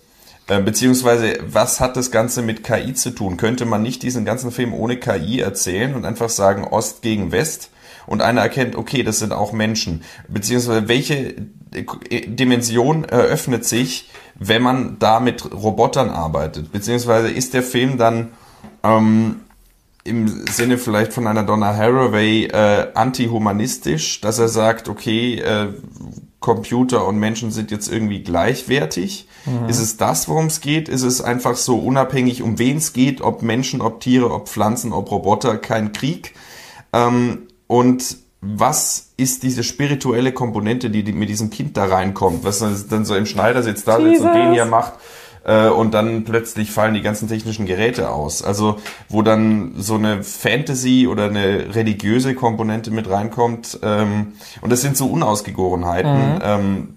beziehungsweise, 0.48 1.40
was 1.46 1.80
hat 1.80 1.98
das 1.98 2.10
Ganze 2.10 2.42
mit 2.42 2.64
KI 2.64 2.94
zu 2.94 3.12
tun? 3.12 3.38
Könnte 3.38 3.66
man 3.66 3.82
nicht 3.82 4.02
diesen 4.02 4.24
ganzen 4.24 4.52
Film 4.52 4.74
ohne 4.74 4.98
KI 4.98 5.42
erzählen 5.42 5.94
und 5.94 6.06
einfach 6.06 6.30
sagen 6.30 6.64
Ost 6.64 7.02
gegen 7.02 7.32
West? 7.32 7.70
Und 8.06 8.22
einer 8.22 8.42
erkennt, 8.42 8.78
okay, 8.78 9.04
das 9.04 9.20
sind 9.20 9.34
auch 9.34 9.52
Menschen. 9.52 10.04
Beziehungsweise, 10.30 10.88
welche 10.88 11.36
Dimension 12.28 13.04
eröffnet 13.04 13.66
sich, 13.66 14.10
wenn 14.36 14.62
man 14.62 14.98
da 15.00 15.20
mit 15.20 15.52
Robotern 15.52 16.10
arbeitet? 16.10 16.72
Beziehungsweise, 16.72 17.30
ist 17.30 17.54
der 17.54 17.64
Film 17.64 17.98
dann 17.98 18.30
ähm, 18.84 19.42
im 20.06 20.46
Sinne 20.48 20.78
vielleicht 20.78 21.12
von 21.12 21.28
einer 21.28 21.44
Donna 21.44 21.76
Haraway 21.76 22.46
äh, 22.46 22.88
antihumanistisch, 22.94 24.22
dass 24.22 24.40
er 24.40 24.48
sagt, 24.48 24.88
okay, 24.88 25.40
äh, 25.40 25.68
Computer 26.40 27.06
und 27.06 27.20
Menschen 27.20 27.52
sind 27.52 27.72
jetzt 27.72 27.92
irgendwie 27.92 28.24
gleichwertig? 28.24 29.28
Mhm. 29.46 29.70
Ist 29.70 29.80
es 29.80 29.98
das, 29.98 30.28
worum 30.28 30.48
es 30.48 30.62
geht? 30.62 30.90
Ist 30.90 31.04
es 31.04 31.22
einfach 31.22 31.56
so 31.56 31.78
unabhängig, 31.78 32.42
um 32.42 32.60
wen 32.60 32.78
es 32.78 32.94
geht, 32.94 33.22
ob 33.22 33.42
Menschen, 33.42 33.82
ob 33.82 34.00
Tiere, 34.00 34.32
ob 34.32 34.50
Pflanzen, 34.50 34.94
ob 34.94 35.12
Roboter, 35.12 35.58
kein 35.58 35.94
Krieg? 35.94 36.34
Ähm, 36.94 37.48
und 37.68 38.18
was 38.42 39.10
ist 39.18 39.44
diese 39.44 39.64
spirituelle 39.64 40.32
Komponente, 40.32 40.90
die, 40.90 41.04
die 41.04 41.14
mit 41.14 41.30
diesem 41.30 41.50
Kind 41.50 41.76
da 41.76 41.86
reinkommt? 41.86 42.44
Was 42.44 42.60
dann 42.88 43.06
so 43.06 43.16
im 43.16 43.26
Schneider 43.26 43.64
sitzt 43.64 43.88
da 43.88 44.00
sitzt 44.00 44.22
und 44.22 44.34
den 44.34 44.54
hier 44.54 44.66
macht 44.66 44.94
äh, 45.48 45.70
und 45.70 45.94
dann 45.94 46.24
plötzlich 46.26 46.70
fallen 46.72 46.94
die 46.94 47.02
ganzen 47.02 47.28
technischen 47.28 47.66
Geräte 47.66 48.10
aus. 48.10 48.44
Also 48.44 48.78
wo 49.10 49.24
dann 49.24 49.74
so 49.78 49.96
eine 49.96 50.24
Fantasy 50.24 51.08
oder 51.08 51.26
eine 51.26 51.74
religiöse 51.74 52.36
Komponente 52.36 52.92
mit 52.92 53.10
reinkommt. 53.10 53.80
Ähm, 53.82 54.34
und 54.62 54.72
das 54.72 54.82
sind 54.82 54.98
so 54.98 55.08
Unausgegorenheiten, 55.08 56.36
mhm. 56.36 56.40
ähm, 56.44 56.88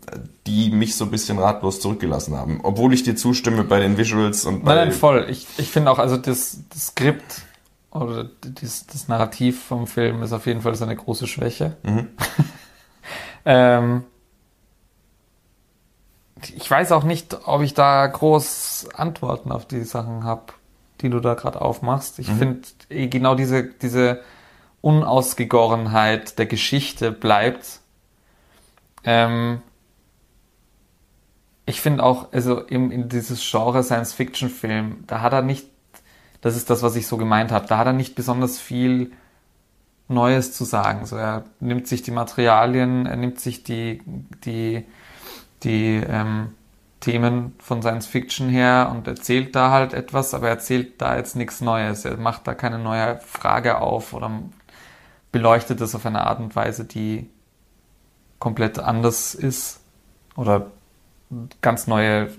die 0.46 0.70
mich 0.70 0.96
so 0.96 1.04
ein 1.04 1.10
bisschen 1.10 1.38
ratlos 1.38 1.80
zurückgelassen 1.80 2.36
haben. 2.36 2.60
Obwohl 2.62 2.94
ich 2.94 3.02
dir 3.02 3.14
zustimme 3.14 3.64
bei 3.64 3.80
den 3.80 3.98
Visuals 3.98 4.46
und 4.46 4.64
bei... 4.64 4.74
Nein, 4.74 4.88
nein 4.88 4.96
voll. 4.96 5.26
Ich, 5.28 5.46
ich 5.58 5.70
finde 5.70 5.90
auch, 5.90 5.98
also 5.98 6.16
das, 6.16 6.60
das 6.70 6.88
Skript 6.88 7.42
oder 7.90 8.30
das, 8.60 8.86
das 8.86 9.08
Narrativ 9.08 9.62
vom 9.62 9.86
Film 9.86 10.22
ist 10.22 10.32
auf 10.32 10.46
jeden 10.46 10.62
Fall 10.62 10.74
seine 10.74 10.96
große 10.96 11.26
Schwäche. 11.26 11.76
Mhm. 11.82 12.08
ähm, 13.44 14.04
ich 16.56 16.70
weiß 16.70 16.92
auch 16.92 17.04
nicht, 17.04 17.36
ob 17.46 17.60
ich 17.62 17.74
da 17.74 18.06
groß 18.06 18.88
Antworten 18.94 19.52
auf 19.52 19.66
die 19.66 19.84
Sachen 19.84 20.24
habe, 20.24 20.54
die 21.00 21.10
du 21.10 21.20
da 21.20 21.34
gerade 21.34 21.60
aufmachst. 21.60 22.18
Ich 22.18 22.28
mhm. 22.28 22.38
finde 22.38 22.68
eh 22.88 23.08
genau 23.08 23.34
diese, 23.34 23.64
diese 23.64 24.22
Unausgegorenheit 24.80 26.38
der 26.38 26.46
Geschichte 26.46 27.12
bleibt. 27.12 27.80
Ähm, 29.04 29.60
ich 31.66 31.80
finde 31.80 32.02
auch, 32.02 32.32
also 32.32 32.60
im, 32.60 32.90
in 32.90 33.08
dieses 33.08 33.48
Genre 33.48 33.82
Science-Fiction-Film, 33.82 35.04
da 35.06 35.20
hat 35.20 35.32
er 35.32 35.42
nicht, 35.42 35.66
das 36.40 36.56
ist 36.56 36.70
das, 36.70 36.82
was 36.82 36.96
ich 36.96 37.06
so 37.06 37.16
gemeint 37.16 37.52
habe, 37.52 37.66
da 37.66 37.78
hat 37.78 37.86
er 37.86 37.92
nicht 37.92 38.14
besonders 38.14 38.58
viel 38.58 39.12
Neues 40.08 40.52
zu 40.52 40.64
sagen. 40.64 41.06
So, 41.06 41.16
er 41.16 41.44
nimmt 41.60 41.86
sich 41.86 42.02
die 42.02 42.10
Materialien, 42.10 43.06
er 43.06 43.16
nimmt 43.16 43.38
sich 43.38 43.62
die, 43.62 44.02
die 44.44 44.84
die 45.62 46.02
ähm, 46.06 46.54
Themen 47.00 47.54
von 47.58 47.82
Science 47.82 48.06
Fiction 48.06 48.48
her 48.48 48.90
und 48.94 49.06
erzählt 49.06 49.54
da 49.56 49.70
halt 49.70 49.94
etwas, 49.94 50.34
aber 50.34 50.48
er 50.48 50.54
erzählt 50.54 51.00
da 51.00 51.16
jetzt 51.16 51.36
nichts 51.36 51.60
Neues. 51.60 52.04
Er 52.04 52.16
macht 52.16 52.46
da 52.46 52.54
keine 52.54 52.78
neue 52.78 53.18
Frage 53.20 53.78
auf 53.78 54.12
oder 54.12 54.30
beleuchtet 55.32 55.80
es 55.80 55.94
auf 55.94 56.04
eine 56.04 56.26
Art 56.26 56.40
und 56.40 56.54
Weise, 56.56 56.84
die 56.84 57.30
komplett 58.38 58.78
anders 58.78 59.34
ist 59.34 59.80
oder 60.36 60.70
ganz 61.60 61.86
neue 61.86 62.30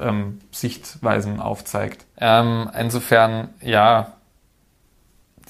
ähm, 0.00 0.40
Sichtweisen 0.50 1.40
aufzeigt. 1.40 2.04
Ähm, 2.16 2.70
insofern, 2.78 3.50
ja, 3.60 4.14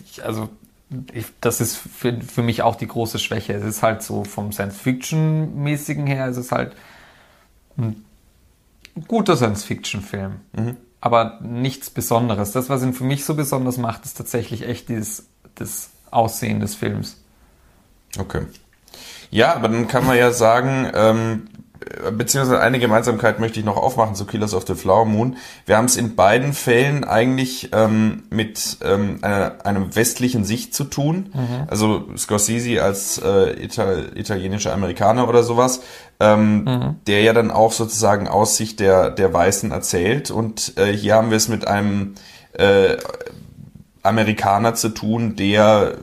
ich, 0.04 0.24
also 0.24 0.50
ich, 1.12 1.26
das 1.40 1.60
ist 1.60 1.76
für, 1.76 2.20
für 2.20 2.42
mich 2.42 2.62
auch 2.62 2.76
die 2.76 2.86
große 2.86 3.18
Schwäche. 3.18 3.54
Es 3.54 3.64
ist 3.64 3.82
halt 3.82 4.02
so 4.02 4.24
vom 4.24 4.52
Science-Fiction-mäßigen 4.52 6.06
her, 6.06 6.26
es 6.26 6.36
ist 6.36 6.52
halt 6.52 6.74
ein 7.78 8.04
guter 9.08 9.36
Science-Fiction-Film. 9.36 10.40
Mhm. 10.52 10.76
Aber 11.00 11.38
nichts 11.42 11.88
Besonderes. 11.88 12.52
Das, 12.52 12.68
was 12.68 12.82
ihn 12.82 12.92
für 12.92 13.04
mich 13.04 13.24
so 13.24 13.34
besonders 13.34 13.78
macht, 13.78 14.04
ist 14.04 14.18
tatsächlich 14.18 14.66
echt 14.66 14.90
dieses, 14.90 15.26
das 15.54 15.90
Aussehen 16.10 16.60
des 16.60 16.74
Films. 16.74 17.22
Okay. 18.18 18.42
Ja, 19.30 19.54
aber 19.54 19.68
dann 19.68 19.88
kann 19.88 20.04
man 20.04 20.18
ja 20.18 20.32
sagen, 20.32 20.90
ähm, 20.92 21.48
beziehungsweise 22.12 22.60
eine 22.60 22.78
Gemeinsamkeit 22.78 23.40
möchte 23.40 23.58
ich 23.58 23.64
noch 23.64 23.76
aufmachen 23.76 24.14
zu 24.14 24.26
Killers 24.26 24.54
of 24.54 24.66
the 24.66 24.74
Flower 24.74 25.04
Moon. 25.04 25.36
Wir 25.66 25.76
haben 25.76 25.86
es 25.86 25.96
in 25.96 26.14
beiden 26.14 26.52
Fällen 26.52 27.04
eigentlich 27.04 27.70
ähm, 27.72 28.24
mit 28.30 28.78
ähm, 28.82 29.18
einer, 29.22 29.64
einem 29.64 29.96
westlichen 29.96 30.44
Sicht 30.44 30.74
zu 30.74 30.84
tun. 30.84 31.32
Mhm. 31.32 31.66
Also 31.68 32.04
Scorsese 32.16 32.82
als 32.82 33.18
äh, 33.18 33.64
Ital 33.64 34.12
italienischer 34.14 34.72
Amerikaner 34.72 35.28
oder 35.28 35.42
sowas, 35.42 35.80
ähm, 36.20 36.64
mhm. 36.64 36.96
der 37.06 37.22
ja 37.22 37.32
dann 37.32 37.50
auch 37.50 37.72
sozusagen 37.72 38.28
aus 38.28 38.56
Sicht 38.56 38.80
der, 38.80 39.10
der 39.10 39.32
Weißen 39.32 39.70
erzählt. 39.70 40.30
Und 40.30 40.76
äh, 40.76 40.92
hier 40.92 41.14
haben 41.14 41.30
wir 41.30 41.36
es 41.36 41.48
mit 41.48 41.66
einem 41.66 42.14
äh, 42.52 42.96
Amerikaner 44.02 44.74
zu 44.74 44.90
tun, 44.90 45.36
der 45.36 45.96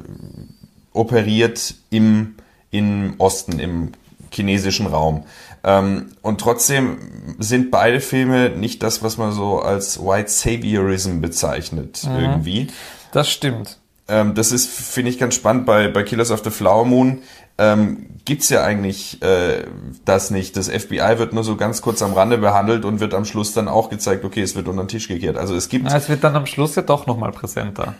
operiert 0.93 1.75
im, 1.89 2.35
im 2.71 3.15
Osten, 3.19 3.59
im 3.59 3.91
chinesischen 4.31 4.87
Raum. 4.87 5.23
Ähm, 5.67 6.13
und 6.21 6.39
trotzdem 6.39 7.35
sind 7.39 7.71
beide 7.71 7.99
Filme 7.99 8.51
nicht 8.51 8.81
das, 8.83 9.03
was 9.03 9.17
man 9.17 9.33
so 9.33 9.59
als 9.59 9.99
White 9.99 10.29
Saviorism 10.29 11.19
bezeichnet, 11.19 12.07
mhm. 12.07 12.19
irgendwie. 12.19 12.67
Das 13.11 13.29
stimmt. 13.29 13.77
Ähm, 14.07 14.33
das 14.33 14.53
ist, 14.53 14.69
finde 14.69 15.11
ich, 15.11 15.19
ganz 15.19 15.35
spannend. 15.35 15.65
Bei, 15.65 15.89
bei 15.89 16.03
Killers 16.03 16.31
of 16.31 16.41
the 16.45 16.51
Flower 16.51 16.85
Moon 16.85 17.21
ähm, 17.57 18.05
gibt's 18.23 18.47
ja 18.47 18.63
eigentlich 18.63 19.21
äh, 19.21 19.65
das 20.05 20.31
nicht. 20.31 20.55
Das 20.55 20.69
FBI 20.69 21.17
wird 21.17 21.33
nur 21.33 21.43
so 21.43 21.57
ganz 21.57 21.81
kurz 21.81 22.01
am 22.01 22.13
Rande 22.13 22.37
behandelt 22.37 22.85
und 22.85 23.01
wird 23.01 23.13
am 23.13 23.25
Schluss 23.25 23.51
dann 23.51 23.67
auch 23.67 23.89
gezeigt, 23.89 24.23
okay, 24.23 24.43
es 24.43 24.55
wird 24.55 24.69
unter 24.69 24.85
den 24.85 24.87
Tisch 24.87 25.09
gekehrt. 25.09 25.35
Also 25.35 25.53
es 25.53 25.67
gibt. 25.67 25.89
Ja, 25.89 25.97
es 25.97 26.07
wird 26.07 26.23
dann 26.23 26.37
am 26.37 26.45
Schluss 26.45 26.75
ja 26.75 26.81
doch 26.81 27.07
nochmal 27.07 27.33
präsenter. 27.33 27.95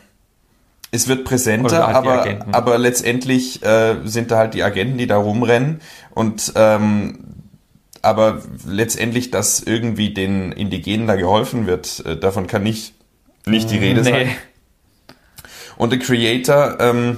Es 0.89 1.10
wird 1.10 1.25
präsenter, 1.25 1.86
halt 1.86 1.95
aber, 1.97 2.45
aber 2.53 2.77
letztendlich 2.77 3.62
äh, 3.62 3.97
sind 4.06 4.32
da 4.32 4.38
halt 4.38 4.53
die 4.53 4.63
Agenten, 4.63 4.97
die 4.97 5.06
da 5.06 5.17
rumrennen 5.17 5.82
und 6.12 6.53
ähm, 6.56 7.27
aber 8.02 8.42
letztendlich, 8.68 9.32
dass 9.32 9.60
irgendwie 9.60 10.14
den 10.14 10.52
Indigenen 10.52 11.08
da 11.08 11.16
geholfen 11.16 11.68
wird, 11.68 12.04
äh, 12.06 12.18
davon 12.18 12.48
kann 12.48 12.64
nicht, 12.64 12.94
nicht 13.46 13.70
die 13.72 13.78
Rede 13.78 14.02
nee. 14.02 14.10
sein. 14.10 14.30
Und 15.78 15.92
The 15.92 16.00
Creator 16.00 16.78
ähm, 16.80 17.18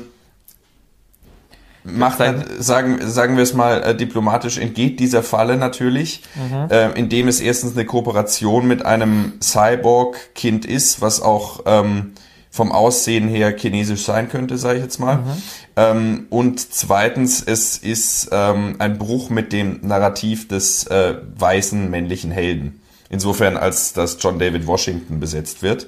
macht, 1.83 2.19
dann, 2.19 2.45
sagen, 2.59 2.99
sagen 3.01 3.35
wir 3.37 3.43
es 3.43 3.53
mal 3.53 3.81
äh, 3.83 3.95
diplomatisch, 3.95 4.57
entgeht 4.57 4.99
dieser 4.99 5.23
Falle 5.23 5.57
natürlich, 5.57 6.23
mhm. 6.35 6.69
äh, 6.69 6.91
indem 6.91 7.27
es 7.27 7.39
erstens 7.39 7.73
eine 7.73 7.85
Kooperation 7.85 8.67
mit 8.67 8.85
einem 8.85 9.33
Cyborg-Kind 9.41 10.65
ist, 10.65 11.01
was 11.01 11.21
auch 11.21 11.61
ähm, 11.65 12.13
vom 12.51 12.71
Aussehen 12.71 13.27
her 13.27 13.55
chinesisch 13.55 14.03
sein 14.03 14.27
könnte, 14.29 14.57
sage 14.57 14.77
ich 14.79 14.83
jetzt 14.83 14.99
mal. 14.99 15.17
Mhm. 15.17 15.41
Ähm, 15.75 16.27
und 16.29 16.73
zweitens, 16.73 17.43
es 17.43 17.77
ist 17.77 18.29
ähm, 18.31 18.75
ein 18.79 18.97
Bruch 18.97 19.29
mit 19.29 19.53
dem 19.53 19.79
Narrativ 19.83 20.47
des 20.47 20.87
äh, 20.87 21.15
weißen 21.37 21.89
männlichen 21.89 22.31
Helden. 22.31 22.81
Insofern, 23.09 23.57
als 23.57 23.93
dass 23.93 24.17
John 24.19 24.39
David 24.39 24.67
Washington 24.67 25.19
besetzt 25.19 25.61
wird. 25.61 25.87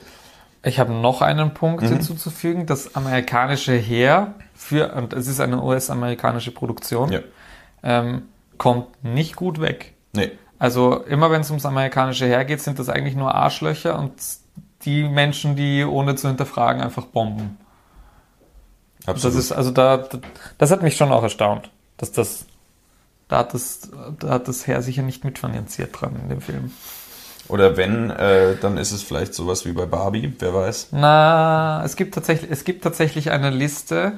Ich 0.64 0.80
habe 0.80 0.94
noch 0.94 1.22
einen 1.22 1.54
Punkt 1.54 1.84
hinzuzufügen. 1.84 2.68
Das 2.68 2.96
amerikanische 2.96 3.74
Heer 3.74 4.36
für, 4.54 4.94
und 4.94 5.14
es 5.14 5.28
ist 5.28 5.40
eine 5.40 5.62
US-amerikanische 5.62 6.52
Produktion, 6.52 7.12
Ja. 7.12 7.20
ähm, 7.84 8.24
kommt 8.58 9.04
nicht 9.04 9.36
gut 9.36 9.60
weg. 9.60 9.94
Nee. 10.14 10.32
Also 10.60 10.98
immer 11.06 11.32
wenn 11.32 11.42
es 11.42 11.50
ums 11.50 11.66
amerikanische 11.66 12.28
Heer 12.28 12.46
geht, 12.46 12.62
sind 12.62 12.78
das 12.78 12.90
eigentlich 12.90 13.16
nur 13.16 13.34
Arschlöcher 13.34 13.98
und 13.98 14.14
die 14.86 15.04
Menschen, 15.04 15.56
die 15.56 15.84
ohne 15.84 16.16
zu 16.16 16.28
hinterfragen 16.28 16.82
einfach 16.82 17.06
bomben. 17.06 17.58
Absolut. 19.06 19.36
Das 19.36 19.44
ist 19.44 19.52
also 19.52 19.72
da, 19.72 20.08
das 20.58 20.72
hat 20.72 20.84
mich 20.84 20.96
schon 20.96 21.12
auch 21.12 21.24
erstaunt, 21.24 21.72
dass 21.98 22.12
das 22.12 22.46
da 23.32 23.38
hat 23.38 23.54
das, 23.54 23.90
da 24.20 24.30
hat 24.30 24.50
das 24.50 24.68
Heer 24.68 24.82
sicher 24.82 25.04
nicht 25.04 25.24
mitfinanziert 25.24 26.00
dran 26.00 26.20
in 26.22 26.28
dem 26.28 26.42
Film. 26.42 26.74
Oder 27.48 27.78
wenn, 27.78 28.10
äh, 28.10 28.58
dann 28.62 28.78
ist 28.78 28.92
es 28.92 29.04
vielleicht 29.04 29.34
sowas 29.34 29.66
wie 29.66 29.72
bei 29.72 29.86
Barbie, 29.86 30.34
wer 30.40 30.54
weiß. 30.54 30.90
Na, 30.92 31.82
es 31.86 31.96
gibt 31.96 32.14
tatsächlich, 32.14 32.52
es 32.52 32.66
gibt 32.66 32.84
tatsächlich 32.84 33.32
eine 33.32 33.50
Liste 33.50 34.14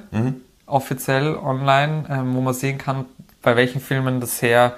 offiziell 0.66 1.36
online, 1.36 2.06
ähm, 2.10 2.34
wo 2.34 2.42
man 2.42 2.56
sehen 2.56 2.80
kann, 2.80 3.06
bei 3.44 3.56
welchen 3.56 3.82
Filmen 3.82 4.20
das 4.20 4.42
Heer, 4.42 4.78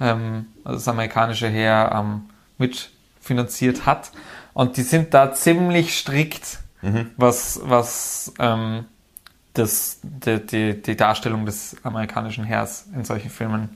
ähm, 0.00 0.46
also 0.64 0.78
das 0.78 0.88
amerikanische 0.88 1.48
Heer, 1.48 1.90
ähm, 1.94 2.22
mitfinanziert 2.56 3.84
hat. 3.84 4.12
Und 4.58 4.76
die 4.76 4.82
sind 4.82 5.14
da 5.14 5.32
ziemlich 5.32 5.96
strikt, 5.96 6.58
was, 7.16 7.60
was 7.62 8.32
ähm, 8.40 8.86
das, 9.54 10.00
die, 10.02 10.44
die, 10.44 10.82
die 10.82 10.96
Darstellung 10.96 11.46
des 11.46 11.76
amerikanischen 11.84 12.42
Heers 12.42 12.86
in 12.92 13.04
solchen 13.04 13.30
Filmen 13.30 13.68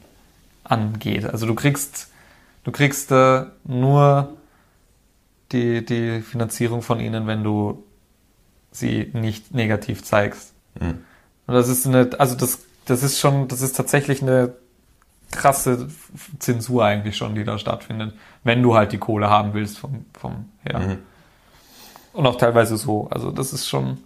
angeht. 0.65 1.25
Also 1.25 1.47
du 1.47 1.55
kriegst, 1.55 2.09
du 2.65 2.73
kriegst 2.73 3.13
äh, 3.13 3.45
nur 3.63 4.37
die, 5.53 5.87
die 5.87 6.21
Finanzierung 6.21 6.83
von 6.83 6.99
ihnen, 6.99 7.29
wenn 7.29 7.45
du 7.45 7.85
sie 8.73 9.09
nicht 9.13 9.55
negativ 9.55 10.03
zeigst. 10.03 10.53
Und 11.47 11.55
das 11.55 11.69
ist 11.69 11.87
eine, 11.87 12.11
also 12.19 12.35
das, 12.35 12.59
das 12.87 13.05
ist 13.05 13.21
schon, 13.21 13.47
das 13.47 13.61
ist 13.61 13.77
tatsächlich 13.77 14.21
eine 14.21 14.53
krasse 15.43 15.89
Zensur 16.39 16.85
eigentlich 16.85 17.17
schon, 17.17 17.35
die 17.35 17.45
da 17.45 17.59
stattfindet, 17.59 18.15
wenn 18.45 18.63
du 18.63 18.75
halt 18.75 18.93
die 18.93 18.99
Kohle 18.99 19.29
haben 19.29 19.55
willst 19.55 19.79
vom, 19.79 20.05
vom 20.19 20.47
her. 20.63 20.99
Und 22.13 22.27
auch 22.27 22.37
teilweise 22.37 22.77
so. 22.77 23.09
Also 23.11 23.31
das 23.31 23.53
ist 23.53 23.69
schon, 23.69 23.99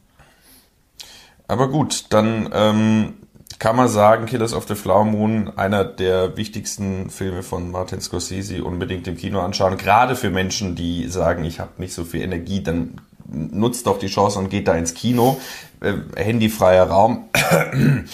Aber 1.48 1.68
gut, 1.68 2.06
dann 2.10 2.48
ähm, 2.52 3.14
kann 3.58 3.76
man 3.76 3.88
sagen, 3.88 4.26
Killers 4.26 4.52
of 4.54 4.66
the 4.66 4.74
Flower 4.74 5.04
Moon, 5.04 5.52
einer 5.56 5.84
der 5.84 6.36
wichtigsten 6.36 7.10
Filme 7.10 7.42
von 7.42 7.70
Martin 7.70 8.00
Scorsese, 8.00 8.64
unbedingt 8.64 9.06
im 9.06 9.16
Kino 9.16 9.40
anschauen. 9.40 9.76
Gerade 9.76 10.16
für 10.16 10.30
Menschen, 10.30 10.74
die 10.74 11.08
sagen, 11.08 11.44
ich 11.44 11.60
habe 11.60 11.72
nicht 11.78 11.94
so 11.94 12.04
viel 12.04 12.22
Energie, 12.22 12.62
dann 12.62 13.00
nutzt 13.28 13.86
doch 13.86 13.98
die 13.98 14.06
Chance 14.06 14.38
und 14.38 14.50
geht 14.50 14.68
da 14.68 14.74
ins 14.74 14.94
Kino. 14.94 15.38
Äh, 15.80 15.94
handyfreier 16.16 16.84
Raum. 16.84 17.28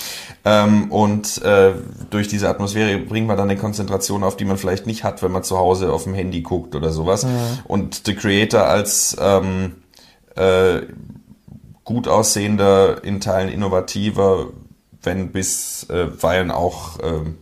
ähm, 0.44 0.90
und 0.90 1.42
äh, 1.42 1.72
durch 2.10 2.26
diese 2.28 2.48
Atmosphäre 2.48 2.98
bringt 2.98 3.28
man 3.28 3.36
dann 3.36 3.48
eine 3.48 3.58
Konzentration 3.58 4.24
auf, 4.24 4.36
die 4.36 4.44
man 4.44 4.58
vielleicht 4.58 4.86
nicht 4.86 5.04
hat, 5.04 5.22
wenn 5.22 5.30
man 5.30 5.44
zu 5.44 5.58
Hause 5.58 5.92
auf 5.92 6.04
dem 6.04 6.14
Handy 6.14 6.42
guckt 6.42 6.74
oder 6.74 6.90
sowas. 6.90 7.26
Und 7.64 8.02
The 8.04 8.14
Creator 8.14 8.64
als 8.64 9.16
ähm, 9.20 9.76
äh, 10.34 10.82
gut 11.84 12.08
aussehender, 12.08 13.04
in 13.04 13.20
Teilen 13.20 13.48
innovativer, 13.48 14.48
wenn 15.02 15.30
bisweilen 15.32 16.50
auch 16.50 16.98
ähm, 17.02 17.38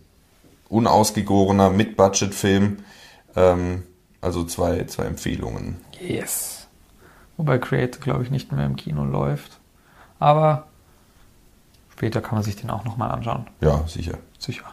unausgegorener 0.69 1.71
Mid-Budget-Film. 1.71 2.79
Ähm, 3.37 3.83
also 4.21 4.45
zwei, 4.45 4.85
zwei 4.85 5.05
Empfehlungen. 5.05 5.79
yes. 5.99 6.60
Wobei 7.41 7.57
Creator, 7.57 8.03
glaube 8.03 8.23
ich, 8.23 8.31
nicht 8.31 8.53
mehr 8.53 8.67
im 8.67 8.77
Kino 8.77 9.03
läuft. 9.03 9.61
Aber 10.19 10.67
später 11.91 12.21
kann 12.21 12.35
man 12.35 12.43
sich 12.43 12.55
den 12.55 12.69
auch 12.69 12.85
nochmal 12.85 13.11
anschauen. 13.13 13.47
Ja, 13.63 13.83
sicher. 13.87 14.19
Sicher. 14.39 14.67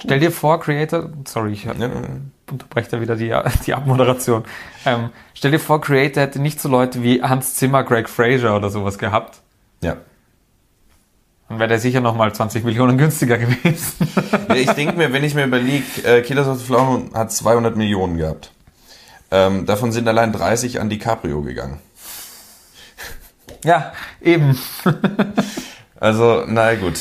Stell 0.00 0.20
dir 0.20 0.30
vor, 0.30 0.60
Creator, 0.60 1.10
sorry, 1.26 1.54
ich 1.54 1.68
unterbreche 1.68 2.88
da 2.88 3.00
wieder 3.00 3.16
die, 3.16 3.34
die 3.66 3.74
Abmoderation. 3.74 4.44
Ähm, 4.86 5.10
stell 5.34 5.50
dir 5.50 5.58
vor, 5.58 5.80
Creator 5.80 6.22
hätte 6.22 6.40
nicht 6.40 6.60
so 6.60 6.68
Leute 6.68 7.02
wie 7.02 7.20
Hans 7.20 7.56
Zimmer, 7.56 7.82
Greg 7.82 8.08
Fraser 8.08 8.54
oder 8.54 8.70
sowas 8.70 8.96
gehabt. 8.96 9.40
ja. 9.82 9.96
Dann 11.48 11.58
wäre 11.58 11.68
der 11.68 11.80
sicher 11.80 12.00
nochmal 12.00 12.32
20 12.32 12.62
Millionen 12.62 12.96
günstiger 12.96 13.38
gewesen. 13.38 14.08
Ja, 14.48 14.54
ich 14.54 14.70
denke 14.70 14.96
mir, 14.96 15.12
wenn 15.12 15.24
ich 15.24 15.34
mir 15.34 15.46
überlege, 15.46 15.84
äh, 16.04 16.22
Killers 16.22 16.46
of 16.46 16.58
the 16.60 16.64
Flower 16.64 17.02
hat 17.12 17.32
200 17.32 17.76
Millionen 17.76 18.18
gehabt. 18.18 18.52
Ähm, 19.32 19.64
davon 19.64 19.92
sind 19.92 20.06
allein 20.06 20.30
30 20.30 20.78
an 20.78 20.90
DiCaprio 20.90 21.40
gegangen. 21.42 21.80
ja, 23.64 23.92
eben. 24.20 24.58
Also, 26.02 26.42
na 26.48 26.74
gut. 26.74 26.98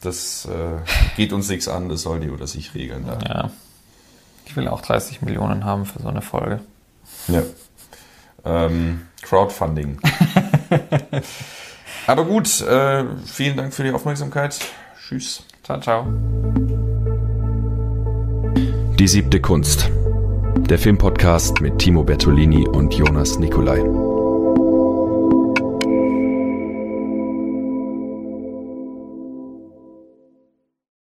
Das 0.00 0.46
äh, 0.46 0.78
geht 1.16 1.34
uns 1.34 1.50
nichts 1.50 1.68
an, 1.68 1.90
das 1.90 2.00
soll 2.00 2.20
die 2.20 2.30
oder 2.30 2.46
sich 2.46 2.74
regeln 2.74 3.04
da. 3.06 3.18
Ja. 3.28 3.50
Ich 4.46 4.56
will 4.56 4.66
auch 4.66 4.80
30 4.80 5.20
Millionen 5.20 5.66
haben 5.66 5.84
für 5.84 6.00
so 6.00 6.08
eine 6.08 6.22
Folge. 6.22 6.60
Ja. 7.26 7.42
Ähm, 8.46 9.08
Crowdfunding. 9.20 10.00
Aber 12.06 12.24
gut, 12.24 12.62
äh, 12.62 13.04
vielen 13.26 13.58
Dank 13.58 13.74
für 13.74 13.82
die 13.82 13.90
Aufmerksamkeit. 13.90 14.58
Tschüss. 15.06 15.42
Ciao, 15.62 15.78
ciao. 15.80 16.06
Die 18.98 19.06
siebte 19.06 19.42
Kunst. 19.42 19.90
Der 20.66 20.78
Filmpodcast 20.78 21.60
mit 21.60 21.78
Timo 21.78 22.04
Bertolini 22.04 22.66
und 22.66 22.92
Jonas 22.94 23.38
Nicolai. 23.38 23.82